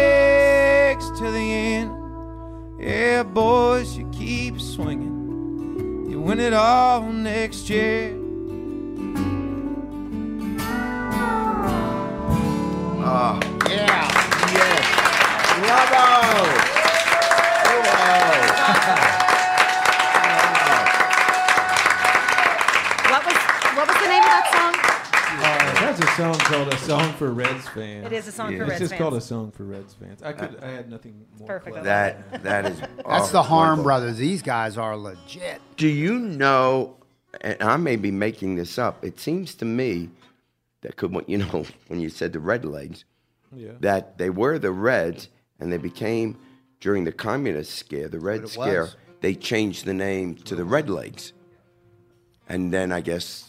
yeah 2.88 3.24
boys 3.24 3.98
you 3.98 4.10
keep 4.12 4.62
swinging. 4.62 6.10
You 6.10 6.22
win 6.22 6.40
it 6.40 6.54
all 6.54 7.02
next 7.02 7.70
year. 7.70 8.18
Ah, 13.04 13.40
yeah. 13.70 14.08
What 15.62 16.67
for 27.18 27.32
Reds 27.32 27.68
Fans." 27.70 28.06
It 28.06 28.14
is 28.14 28.28
a 28.28 28.32
song 28.32 28.52
Yeah. 28.54 28.60
for 28.60 28.64
Reds 28.66 28.72
fans. 28.80 28.82
It's 28.82 28.92
just 28.92 29.02
called 29.02 29.14
"A 29.16 29.22
Song 29.22 29.52
for 29.52 29.64
Reds 29.64 29.94
Fans." 29.94 30.22
I 30.24 30.34
could, 30.34 30.58
I 30.64 30.68
had 30.72 30.90
nothing 30.90 31.26
more. 31.40 31.48
perfect. 31.48 31.84
That 31.84 32.44
that 32.44 32.66
is. 32.66 32.80
That's 33.08 33.32
the 33.32 33.44
Harm 33.44 33.70
wonderful. 33.70 33.84
Brothers. 33.84 34.18
These 34.18 34.42
guys 34.42 34.78
are 34.78 34.96
legit. 34.96 35.62
Do 35.76 35.88
you 35.88 36.20
know? 36.20 36.96
And 37.42 37.62
I 37.62 37.78
may 37.78 37.98
be 37.98 38.10
making 38.12 38.56
this 38.56 38.78
up. 38.80 39.04
It 39.04 39.20
seems 39.20 39.54
to 39.56 39.66
me 39.66 40.10
that 40.82 40.96
could 40.96 41.12
what 41.14 41.28
you 41.30 41.38
know 41.40 41.66
when 41.88 42.00
you 42.00 42.10
said 42.10 42.34
the 42.34 42.40
Red 42.40 42.66
Legs, 42.66 43.04
Yeah. 43.54 43.72
that 43.82 44.18
they 44.18 44.30
were 44.30 44.58
the 44.60 44.72
Reds 44.72 45.30
and 45.60 45.72
they 45.72 45.78
became 45.78 46.38
during 46.80 47.04
the 47.04 47.12
communist 47.12 47.74
scare, 47.76 48.08
the 48.08 48.20
Red 48.20 48.48
Scare. 48.48 48.84
was. 48.84 48.96
They 49.22 49.34
changed 49.36 49.86
the 49.86 49.94
name 49.96 50.36
to 50.36 50.54
the 50.56 50.64
Red 50.64 50.90
Legs, 50.92 51.34
and 52.48 52.72
then 52.74 52.92
I 52.92 53.02
guess 53.02 53.47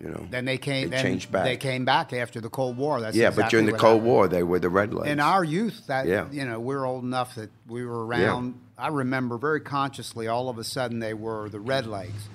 you 0.00 0.08
know 0.08 0.26
Then 0.30 0.44
they 0.44 0.58
came. 0.58 0.90
They 0.90 0.96
then 0.96 1.04
changed 1.04 1.32
back. 1.32 1.44
They 1.44 1.56
came 1.56 1.84
back 1.84 2.12
after 2.12 2.40
the 2.40 2.48
Cold 2.48 2.76
War. 2.76 3.00
That's 3.00 3.16
yeah, 3.16 3.30
but 3.30 3.50
during 3.50 3.66
the 3.66 3.72
Cold 3.72 3.96
happened. 4.00 4.04
War, 4.06 4.28
they 4.28 4.42
were 4.42 4.58
the 4.58 4.68
Red 4.68 4.94
Legs. 4.94 5.10
In 5.10 5.20
our 5.20 5.42
youth, 5.42 5.86
that 5.88 6.06
Yeah. 6.06 6.26
you 6.30 6.44
know, 6.44 6.60
we're 6.60 6.84
old 6.84 7.02
enough 7.04 7.34
that 7.34 7.50
we 7.66 7.84
were 7.84 8.06
around. 8.06 8.54
I 8.76 8.88
remember 8.88 9.38
very 9.38 9.60
consciously. 9.60 10.28
All 10.28 10.48
of 10.48 10.58
a 10.58 10.64
sudden, 10.64 11.00
they 11.00 11.14
were 11.14 11.48
the 11.48 11.58
Red 11.60 11.86
Legs, 11.86 12.28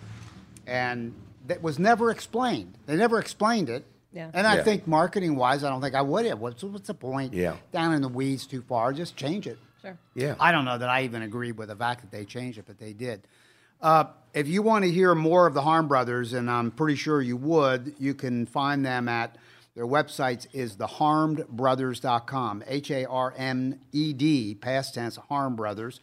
and 0.67 1.13
that 1.47 1.61
was 1.61 1.79
never 1.79 2.11
explained. 2.11 2.73
They 2.85 2.95
never 2.95 3.19
explained 3.19 3.69
it. 3.69 3.85
Yeah. 4.11 4.29
And 4.33 4.45
I 4.45 4.57
Yeah. 4.57 4.63
think 4.63 4.87
marketing 4.87 5.35
wise, 5.35 5.63
I 5.63 5.69
don't 5.69 5.81
think 5.81 5.95
I 5.95 6.01
would 6.01 6.25
have. 6.25 6.39
What's, 6.39 6.63
what's 6.63 6.87
the 6.87 6.93
point? 6.93 7.33
Yeah. 7.33 7.55
Down 7.71 7.93
in 7.93 8.01
the 8.01 8.07
weeds 8.07 8.45
too 8.45 8.61
far, 8.61 8.93
just 8.93 9.15
change 9.15 9.47
it. 9.47 9.57
Sure. 9.81 9.97
Yeah. 10.13 10.35
I 10.39 10.51
don't 10.51 10.65
know 10.65 10.77
that 10.77 10.87
I 10.87 11.03
even 11.03 11.23
agree 11.23 11.51
with 11.51 11.69
the 11.69 11.75
fact 11.75 12.01
that 12.01 12.11
they 12.11 12.23
changed 12.23 12.59
it, 12.59 12.65
but 12.67 12.77
they 12.77 12.93
did. 12.93 13.21
Uh, 13.83 14.05
if 14.33 14.47
you 14.47 14.61
want 14.61 14.85
to 14.85 14.89
hear 14.89 15.13
more 15.13 15.45
of 15.45 15.53
the 15.53 15.61
Harmed 15.61 15.89
Brothers, 15.89 16.31
and 16.31 16.49
I'm 16.49 16.71
pretty 16.71 16.95
sure 16.95 17.21
you 17.21 17.35
would, 17.35 17.93
you 17.99 18.13
can 18.13 18.45
find 18.45 18.85
them 18.85 19.09
at 19.09 19.37
their 19.75 19.85
websites 19.85 20.47
is 20.53 20.77
theharmedbrothers.com, 20.77 22.63
H 22.65 22.91
A 22.91 23.05
R 23.05 23.33
M 23.37 23.79
E 23.91 24.13
D, 24.13 24.55
past 24.55 24.95
tense, 24.95 25.17
Harmed 25.17 25.57
Brothers. 25.57 25.99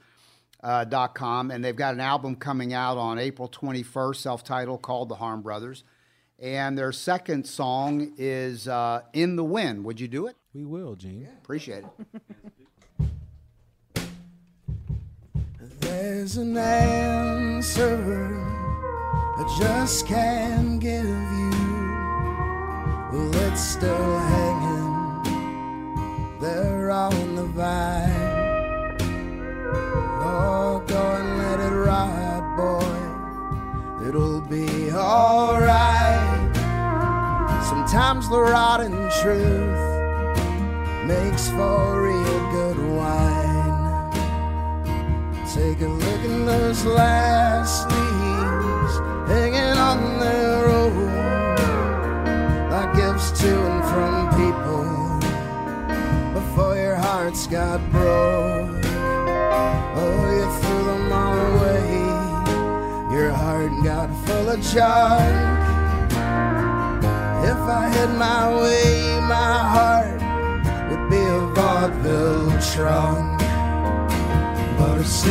Uh, 0.62 0.84
dot 0.84 1.14
com, 1.14 1.50
and 1.50 1.64
they've 1.64 1.74
got 1.74 1.94
an 1.94 2.00
album 2.00 2.36
coming 2.36 2.74
out 2.74 2.98
on 2.98 3.18
April 3.18 3.48
21st, 3.48 4.16
self-titled, 4.16 4.82
called 4.82 5.08
The 5.08 5.14
Harmed 5.14 5.42
Brothers. 5.42 5.84
And 6.38 6.76
their 6.76 6.92
second 6.92 7.46
song 7.46 8.12
is 8.18 8.68
uh, 8.68 9.00
"In 9.14 9.36
the 9.36 9.44
Wind." 9.44 9.86
Would 9.86 10.00
you 10.00 10.06
do 10.06 10.26
it? 10.26 10.36
We 10.52 10.66
will, 10.66 10.96
Jene. 10.96 11.34
Appreciate 11.38 11.84
it. 11.84 12.22
There's 15.90 16.36
an 16.36 16.56
answer 16.56 17.98
I 19.38 19.42
just 19.58 20.06
can't 20.06 20.78
give 20.78 21.04
you. 21.04 21.50
Well, 23.10 23.34
it's 23.46 23.60
still 23.60 24.18
hanging 24.34 25.22
there 26.38 26.92
on 26.92 27.34
the 27.34 27.46
vine. 27.46 28.98
Oh, 30.22 30.80
go 30.86 31.02
and 31.16 31.38
let 31.38 31.58
it 31.58 31.74
ride, 31.74 32.46
boy. 32.56 34.06
It'll 34.06 34.42
be 34.42 34.92
alright. 34.92 36.56
Sometimes 37.68 38.28
the 38.28 38.38
rotten 38.38 39.10
truth 39.20 39.82
makes 41.08 41.48
for 41.48 42.02
real 42.04 42.50
good 42.52 42.78
wine. 42.96 43.39
Take 45.54 45.80
a 45.80 45.88
look 45.88 46.20
at 46.20 46.46
those 46.46 46.84
last 46.84 47.88
leaves 47.90 48.94
hanging 49.28 49.76
on 49.76 50.20
the 50.20 50.62
road 50.64 50.94
like 52.70 52.94
gifts 52.94 53.32
to 53.40 53.50
and 53.50 53.82
from 53.90 54.30
people 54.38 54.86
before 56.40 56.76
your 56.76 56.94
hearts 56.94 57.48
got 57.48 57.80
broke. 57.90 58.84
Oh, 59.96 60.22
you 60.38 60.46
threw 60.60 60.84
them 60.84 61.12
all 61.12 61.38
away. 61.56 61.98
Your 63.12 63.32
heart 63.32 63.72
got 63.82 64.08
full 64.26 64.50
of 64.50 64.60
junk. 64.60 65.58
If 67.42 67.58
I 67.58 67.88
had 67.88 68.10
my 68.16 68.54
way, 68.54 69.18
my 69.26 69.58
heart 69.74 70.20
would 70.92 71.10
be 71.10 71.16
a 71.18 71.40
vaudeville 71.56 72.56
trunk 72.72 73.49
but 75.00 75.06
it's 75.06 75.30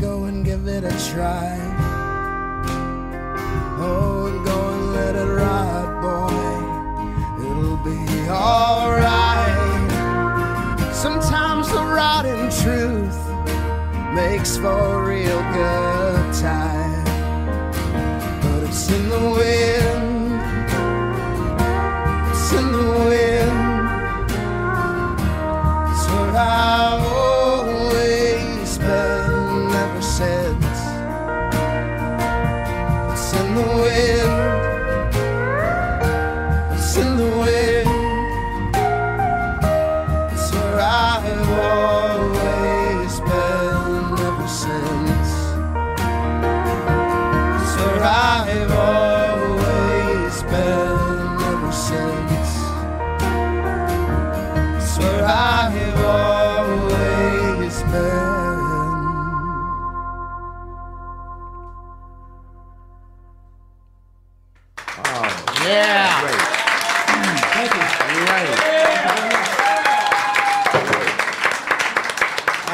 go 0.00 0.24
and 0.24 0.44
give 0.44 0.66
it 0.66 0.84
a 0.84 1.12
try. 1.12 1.56
Oh, 3.78 4.42
go 4.44 4.68
and 4.74 4.92
let 4.92 5.14
it 5.16 5.30
ride, 5.40 5.92
boy. 6.02 7.44
It'll 7.46 7.82
be 7.84 8.28
alright. 8.28 9.90
Sometimes 10.94 11.68
the 11.68 11.84
rotten 11.84 12.50
truth 12.62 13.20
makes 14.14 14.56
for 14.56 15.04
real 15.04 15.42
good 15.52 16.34
time 16.34 17.02
but 18.42 18.62
it's 18.64 18.90
in 18.90 19.08
the 19.08 19.30
wind. 19.30 19.81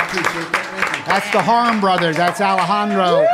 That's 0.08 1.30
the 1.32 1.40
Harmed 1.40 1.80
Brothers. 1.80 2.16
That's 2.16 2.40
Alejandro 2.40 3.26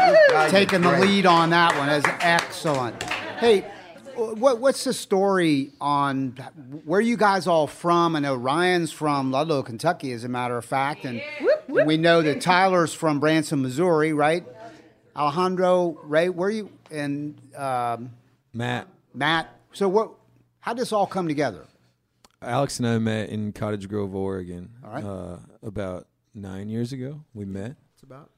taking 0.50 0.80
the 0.80 0.98
lead 0.98 1.26
on 1.26 1.50
that 1.50 1.76
one. 1.76 1.86
That's 1.86 2.06
excellent. 2.20 3.00
Hey, 3.38 3.60
what, 4.16 4.60
what's 4.60 4.84
the 4.84 4.92
story 4.92 5.70
on 5.80 6.30
where 6.84 7.00
you 7.00 7.16
guys 7.16 7.46
all 7.46 7.66
from? 7.66 8.16
I 8.16 8.20
know 8.20 8.34
Ryan's 8.34 8.90
from 8.92 9.30
Ludlow, 9.30 9.62
Kentucky, 9.62 10.12
as 10.12 10.24
a 10.24 10.28
matter 10.28 10.56
of 10.56 10.64
fact, 10.64 11.04
and 11.04 11.22
we 11.68 11.96
know 11.96 12.22
that 12.22 12.40
Tyler's 12.40 12.92
from 12.92 13.20
Branson, 13.20 13.62
Missouri, 13.62 14.12
right? 14.12 14.44
Alejandro, 15.16 15.98
Ray, 16.02 16.28
where 16.28 16.50
you 16.50 16.70
and 16.90 17.40
um, 17.56 18.10
Matt, 18.52 18.88
Matt? 19.12 19.48
So 19.72 19.88
what? 19.88 20.12
How 20.60 20.74
did 20.74 20.82
this 20.82 20.92
all 20.92 21.06
come 21.06 21.28
together? 21.28 21.66
Alex 22.42 22.78
and 22.78 22.88
I 22.88 22.98
met 22.98 23.28
in 23.28 23.52
Cottage 23.52 23.88
Grove, 23.88 24.14
Oregon. 24.14 24.70
All 24.84 24.90
right. 24.90 25.04
Uh, 25.04 25.36
about 25.62 26.06
nine 26.34 26.68
years 26.68 26.92
ago, 26.92 27.20
we 27.32 27.44
met. 27.44 27.76
It's 27.94 28.02
about 28.02 28.30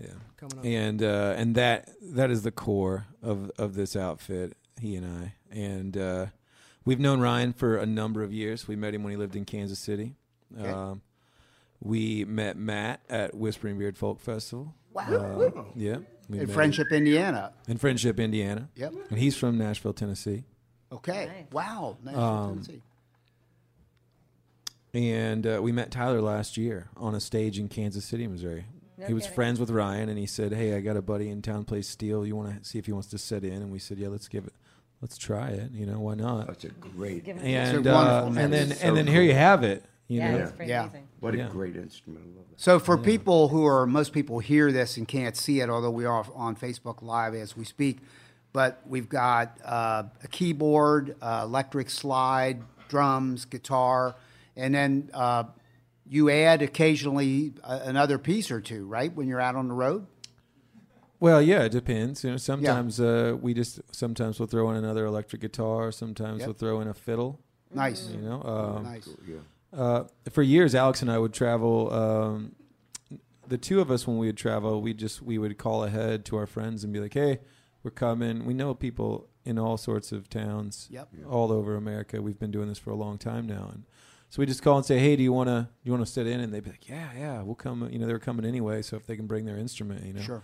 Yeah. 0.00 0.08
coming 0.36 0.58
up. 0.58 0.64
and 0.64 1.02
uh, 1.02 1.34
and 1.36 1.54
that 1.54 1.90
that 2.14 2.30
is 2.30 2.42
the 2.42 2.50
core 2.52 3.06
of 3.22 3.50
of 3.58 3.74
this 3.74 3.96
outfit. 3.96 4.56
He 4.80 4.94
and 4.96 5.06
I, 5.06 5.34
and 5.50 5.96
uh, 5.96 6.26
we've 6.84 7.00
known 7.00 7.20
Ryan 7.20 7.52
for 7.52 7.76
a 7.78 7.86
number 7.86 8.22
of 8.22 8.32
years. 8.32 8.68
We 8.68 8.76
met 8.76 8.94
him 8.94 9.02
when 9.02 9.10
he 9.12 9.16
lived 9.16 9.34
in 9.36 9.44
Kansas 9.44 9.78
City. 9.78 10.14
Okay. 10.58 10.68
Um, 10.70 11.00
we 11.80 12.24
met 12.24 12.56
Matt 12.56 13.00
at 13.08 13.34
Whispering 13.34 13.78
Beard 13.78 13.96
Folk 13.96 14.20
Festival. 14.20 14.74
Wow! 14.92 15.70
yeah, 15.74 15.98
we 16.28 16.38
In 16.40 16.46
met 16.46 16.54
Friendship, 16.54 16.90
Indiana. 16.90 17.52
in 17.68 17.76
Friendship, 17.78 18.18
Indiana. 18.18 18.68
Yep. 18.76 18.94
and 19.10 19.18
he's 19.18 19.36
from 19.36 19.58
Nashville, 19.58 19.92
Tennessee. 19.92 20.44
Okay. 20.92 21.26
Nice. 21.26 21.52
Wow. 21.52 21.96
Nashville, 22.02 22.22
Um, 22.22 22.50
Tennessee. 22.62 22.82
And 24.96 25.46
uh, 25.46 25.60
we 25.62 25.72
met 25.72 25.90
Tyler 25.90 26.20
last 26.22 26.56
year 26.56 26.88
on 26.96 27.14
a 27.14 27.20
stage 27.20 27.58
in 27.58 27.68
Kansas 27.68 28.04
City, 28.04 28.26
Missouri. 28.26 28.64
he 29.06 29.12
was 29.12 29.24
kidding. 29.24 29.34
friends 29.34 29.60
with 29.60 29.68
Ryan, 29.70 30.08
and 30.08 30.18
he 30.18 30.26
said, 30.26 30.52
"Hey, 30.52 30.74
I 30.74 30.80
got 30.80 30.96
a 30.96 31.02
buddy 31.02 31.28
in 31.28 31.42
town 31.42 31.64
plays 31.64 31.86
steel. 31.88 32.26
You 32.26 32.34
want 32.34 32.62
to 32.62 32.68
see 32.68 32.78
if 32.78 32.86
he 32.86 32.92
wants 32.92 33.08
to 33.08 33.18
sit 33.18 33.44
in?" 33.44 33.52
And 33.62 33.70
we 33.70 33.78
said, 33.78 33.98
"Yeah, 33.98 34.08
let's 34.08 34.26
give 34.28 34.46
it, 34.46 34.54
let's 35.02 35.18
try 35.18 35.50
it. 35.50 35.70
You 35.72 35.84
know, 35.86 36.00
why 36.00 36.14
not?" 36.14 36.46
That's 36.46 36.64
a 36.64 36.68
great. 36.70 37.24
Give 37.24 37.36
And 37.36 37.86
a 37.86 37.90
uh, 37.98 38.24
and 38.26 38.36
then 38.52 38.68
mix. 38.70 38.82
and 38.82 38.96
then 38.96 39.06
So 39.06 39.12
here 39.12 39.22
you 39.22 39.34
have 39.34 39.62
it. 39.62 39.84
You 40.08 40.20
yeah, 40.20 40.30
know, 40.30 40.38
it's 40.38 40.52
pretty 40.52 40.70
Yeah. 40.70 40.82
amazing. 40.84 41.08
What 41.20 41.34
a 41.34 41.38
Yeah. 41.38 41.48
great 41.48 41.76
instrument. 41.76 42.24
I 42.24 42.36
love 42.38 42.46
that. 42.48 42.60
So 42.60 42.78
for 42.78 42.96
people 42.96 43.48
who 43.48 43.66
are, 43.66 43.86
most 43.86 44.12
people 44.12 44.38
hear 44.38 44.70
this 44.72 44.96
and 44.96 45.06
can't 45.06 45.36
see 45.36 45.60
it, 45.60 45.68
although 45.68 45.90
we 45.90 46.04
are 46.04 46.24
on 46.34 46.54
Facebook 46.56 47.02
Live 47.02 47.34
as 47.34 47.56
we 47.56 47.64
speak, 47.64 47.98
but 48.52 48.80
we've 48.86 49.08
got 49.08 49.58
uh, 49.64 50.04
a 50.22 50.28
keyboard, 50.28 51.16
uh, 51.20 51.40
electric 51.44 51.90
slide, 51.90 52.62
drums, 52.88 53.44
guitar, 53.44 54.14
and 54.56 54.74
then 54.74 55.10
uh, 55.14 55.44
you 56.08 56.30
add 56.30 56.62
occasionally 56.62 57.54
another 57.64 58.18
piece 58.18 58.50
or 58.50 58.60
two, 58.60 58.86
right? 58.86 59.12
When 59.14 59.26
you're 59.28 59.40
out 59.40 59.56
on 59.56 59.68
the 59.68 59.74
road. 59.74 60.06
Well, 61.18 61.40
yeah, 61.40 61.62
it 61.64 61.72
depends. 61.72 62.22
You 62.24 62.32
know, 62.32 62.36
sometimes 62.36 63.00
uh, 63.00 63.36
we 63.40 63.54
just 63.54 63.80
sometimes 63.90 64.38
we'll 64.38 64.48
throw 64.48 64.70
in 64.70 64.76
another 64.76 65.06
electric 65.06 65.40
guitar. 65.42 65.90
Sometimes 65.90 66.40
Yep. 66.40 66.46
we'll 66.46 66.54
throw 66.54 66.80
in 66.80 66.88
a 66.88 66.94
fiddle. 66.94 67.40
Nice, 67.74 68.10
You 68.10 68.18
know, 68.20 68.42
um, 68.42 68.82
nice. 68.84 69.08
uh, 69.72 70.04
for 70.30 70.42
years, 70.42 70.74
Alex 70.74 71.02
and 71.02 71.10
I 71.10 71.18
would 71.18 71.32
travel. 71.32 71.92
Um, 71.92 72.54
the 73.48 73.58
two 73.58 73.80
of 73.80 73.90
us, 73.90 74.06
when 74.06 74.18
we 74.18 74.26
would 74.26 74.36
travel, 74.36 74.80
we 74.82 74.92
just 74.94 75.22
we 75.22 75.38
would 75.38 75.56
call 75.58 75.84
ahead 75.84 76.24
to 76.26 76.36
our 76.36 76.46
friends 76.46 76.84
and 76.84 76.92
be 76.92 77.00
like, 77.00 77.14
"Hey, 77.14 77.40
we're 77.82 77.90
coming." 77.90 78.44
We 78.44 78.54
know 78.54 78.74
people 78.74 79.28
in 79.44 79.58
all 79.58 79.76
sorts 79.76 80.12
of 80.12 80.28
towns, 80.28 80.88
Yep. 80.90 81.08
all 81.30 81.50
over 81.52 81.76
America. 81.76 82.20
We've 82.20 82.38
been 82.38 82.50
doing 82.50 82.68
this 82.68 82.78
for 82.78 82.90
a 82.90 82.96
long 82.96 83.16
time 83.18 83.46
now, 83.46 83.70
and 83.72 83.84
so 84.28 84.40
we 84.40 84.46
just 84.46 84.62
call 84.62 84.76
and 84.76 84.84
say, 84.86 84.98
"Hey, 84.98 85.16
do 85.16 85.22
you 85.22 85.32
want 85.32 85.48
to 85.48 85.62
do 85.62 85.68
you 85.84 85.92
want 85.92 86.04
to 86.04 86.10
sit 86.12 86.26
in?" 86.26 86.40
And 86.40 86.52
they'd 86.52 86.64
be 86.64 86.70
like, 86.70 86.88
"Yeah, 86.88 87.08
yeah, 87.18 87.42
we'll 87.42 87.54
come." 87.54 87.88
You 87.90 87.98
know, 87.98 88.06
they 88.06 88.12
were 88.12 88.18
coming 88.18 88.44
anyway, 88.44 88.82
so 88.82 88.96
if 88.96 89.06
they 89.06 89.16
can 89.16 89.26
bring 89.26 89.44
their 89.46 89.56
instrument, 89.56 90.04
you 90.04 90.12
know, 90.12 90.20
Sure, 90.20 90.42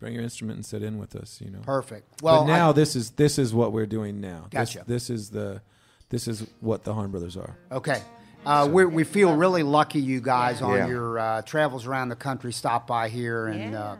bring 0.00 0.12
your 0.14 0.22
instrument 0.22 0.56
and 0.56 0.66
sit 0.66 0.82
in 0.82 0.98
with 0.98 1.14
us. 1.16 1.40
You 1.40 1.50
know, 1.50 1.60
perfect. 1.60 2.22
Well, 2.22 2.42
but 2.42 2.48
now 2.48 2.70
I- 2.70 2.72
this 2.72 2.96
is 2.96 3.10
this 3.10 3.38
is 3.38 3.54
what 3.54 3.72
we're 3.72 3.86
doing 3.86 4.20
now. 4.20 4.42
This- 4.50 4.74
Gotcha. 4.74 4.84
This, 4.86 5.10
is 5.10 5.30
the 5.30 5.62
this 6.10 6.28
is 6.28 6.46
what 6.60 6.84
the 6.84 6.92
Harmed 6.94 7.12
Brothers 7.12 7.36
are. 7.36 7.56
Okay. 7.72 8.02
Uh, 8.44 8.68
we 8.70 8.84
we 8.84 9.04
feel 9.04 9.34
really 9.36 9.62
lucky 9.62 10.00
you 10.00 10.20
guys 10.20 10.60
on 10.60 10.74
Yeah. 10.76 10.86
your 10.88 11.18
uh, 11.18 11.42
travels 11.42 11.86
around 11.86 12.10
the 12.10 12.16
country 12.16 12.52
stop 12.52 12.86
by 12.86 13.08
here, 13.08 13.46
and 13.46 13.74
uh, 13.74 13.96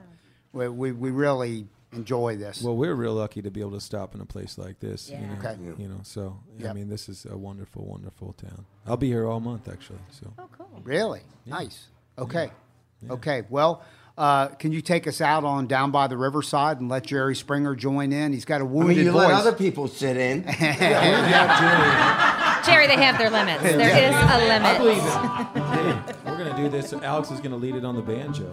we, 0.52 0.68
we, 0.68 0.92
we 0.92 1.10
really 1.10 1.66
enjoy 1.94 2.36
this. 2.36 2.62
Well, 2.62 2.76
we're 2.76 2.94
real 2.94 3.14
lucky 3.14 3.42
to 3.42 3.50
be 3.50 3.60
able 3.60 3.72
to 3.72 3.80
stop 3.80 4.14
in 4.14 4.20
a 4.20 4.26
place 4.26 4.58
like 4.58 4.80
this. 4.80 5.08
You 5.10 5.16
Yeah. 5.16 5.26
know, 5.26 5.38
Okay. 5.50 5.56
you 5.82 5.88
know. 5.88 6.00
So 6.02 6.38
I 6.68 6.72
mean, 6.72 6.88
this 6.88 7.08
is 7.08 7.26
a 7.30 7.36
wonderful, 7.36 7.84
wonderful 7.84 8.32
town. 8.34 8.66
I'll 8.86 8.96
be 8.96 9.08
here 9.08 9.26
all 9.26 9.40
month 9.40 9.68
actually. 9.68 10.00
So 10.10 10.32
Oh, 10.38 10.48
cool. 10.56 10.68
really 10.84 11.22
nice. 11.46 11.88
Okay. 12.18 12.50
Okay. 13.10 13.42
Well, 13.50 13.82
uh, 14.16 14.46
can 14.48 14.70
you 14.72 14.80
take 14.80 15.06
us 15.08 15.20
out 15.20 15.42
on 15.44 15.66
down 15.66 15.90
by 15.90 16.06
the 16.06 16.16
riverside 16.16 16.78
and 16.80 16.88
let 16.88 17.04
Jerry 17.04 17.34
Springer 17.34 17.74
join 17.74 18.12
in? 18.12 18.32
He's 18.32 18.44
got 18.44 18.60
a 18.60 18.64
wounded 18.64 18.96
mean, 18.96 19.06
you 19.06 19.12
voice. 19.12 19.24
let 19.28 19.34
other 19.34 19.52
people 19.52 19.88
sit 19.88 20.16
in. 20.16 20.44
Jerry, 22.64 22.86
they 22.86 22.96
have 22.96 23.18
their 23.18 23.28
limits. 23.28 23.62
There 23.62 23.80
is 23.80 24.14
a 24.14 24.38
limit. 24.38 24.76
hey, 25.54 26.14
we're 26.24 26.38
gonna 26.38 26.56
do 26.56 26.68
this. 26.70 26.92
Alex 26.94 27.30
is 27.30 27.40
gonna 27.40 27.56
lead 27.56 27.74
it 27.74 27.84
on 27.84 27.94
the 27.94 28.00
banjo. 28.02 28.50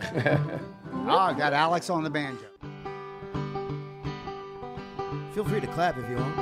oh, 0.93 1.09
I 1.17 1.33
got 1.33 1.53
Alex 1.53 1.89
on 1.89 2.03
the 2.03 2.09
banjo. 2.09 2.45
Feel 5.33 5.45
free 5.45 5.61
to 5.61 5.67
clap 5.67 5.97
if 5.97 6.09
you 6.09 6.17
want. 6.17 6.35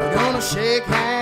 We're 0.00 0.14
gonna 0.14 0.40
shake 0.40 0.82
hands 0.82 1.21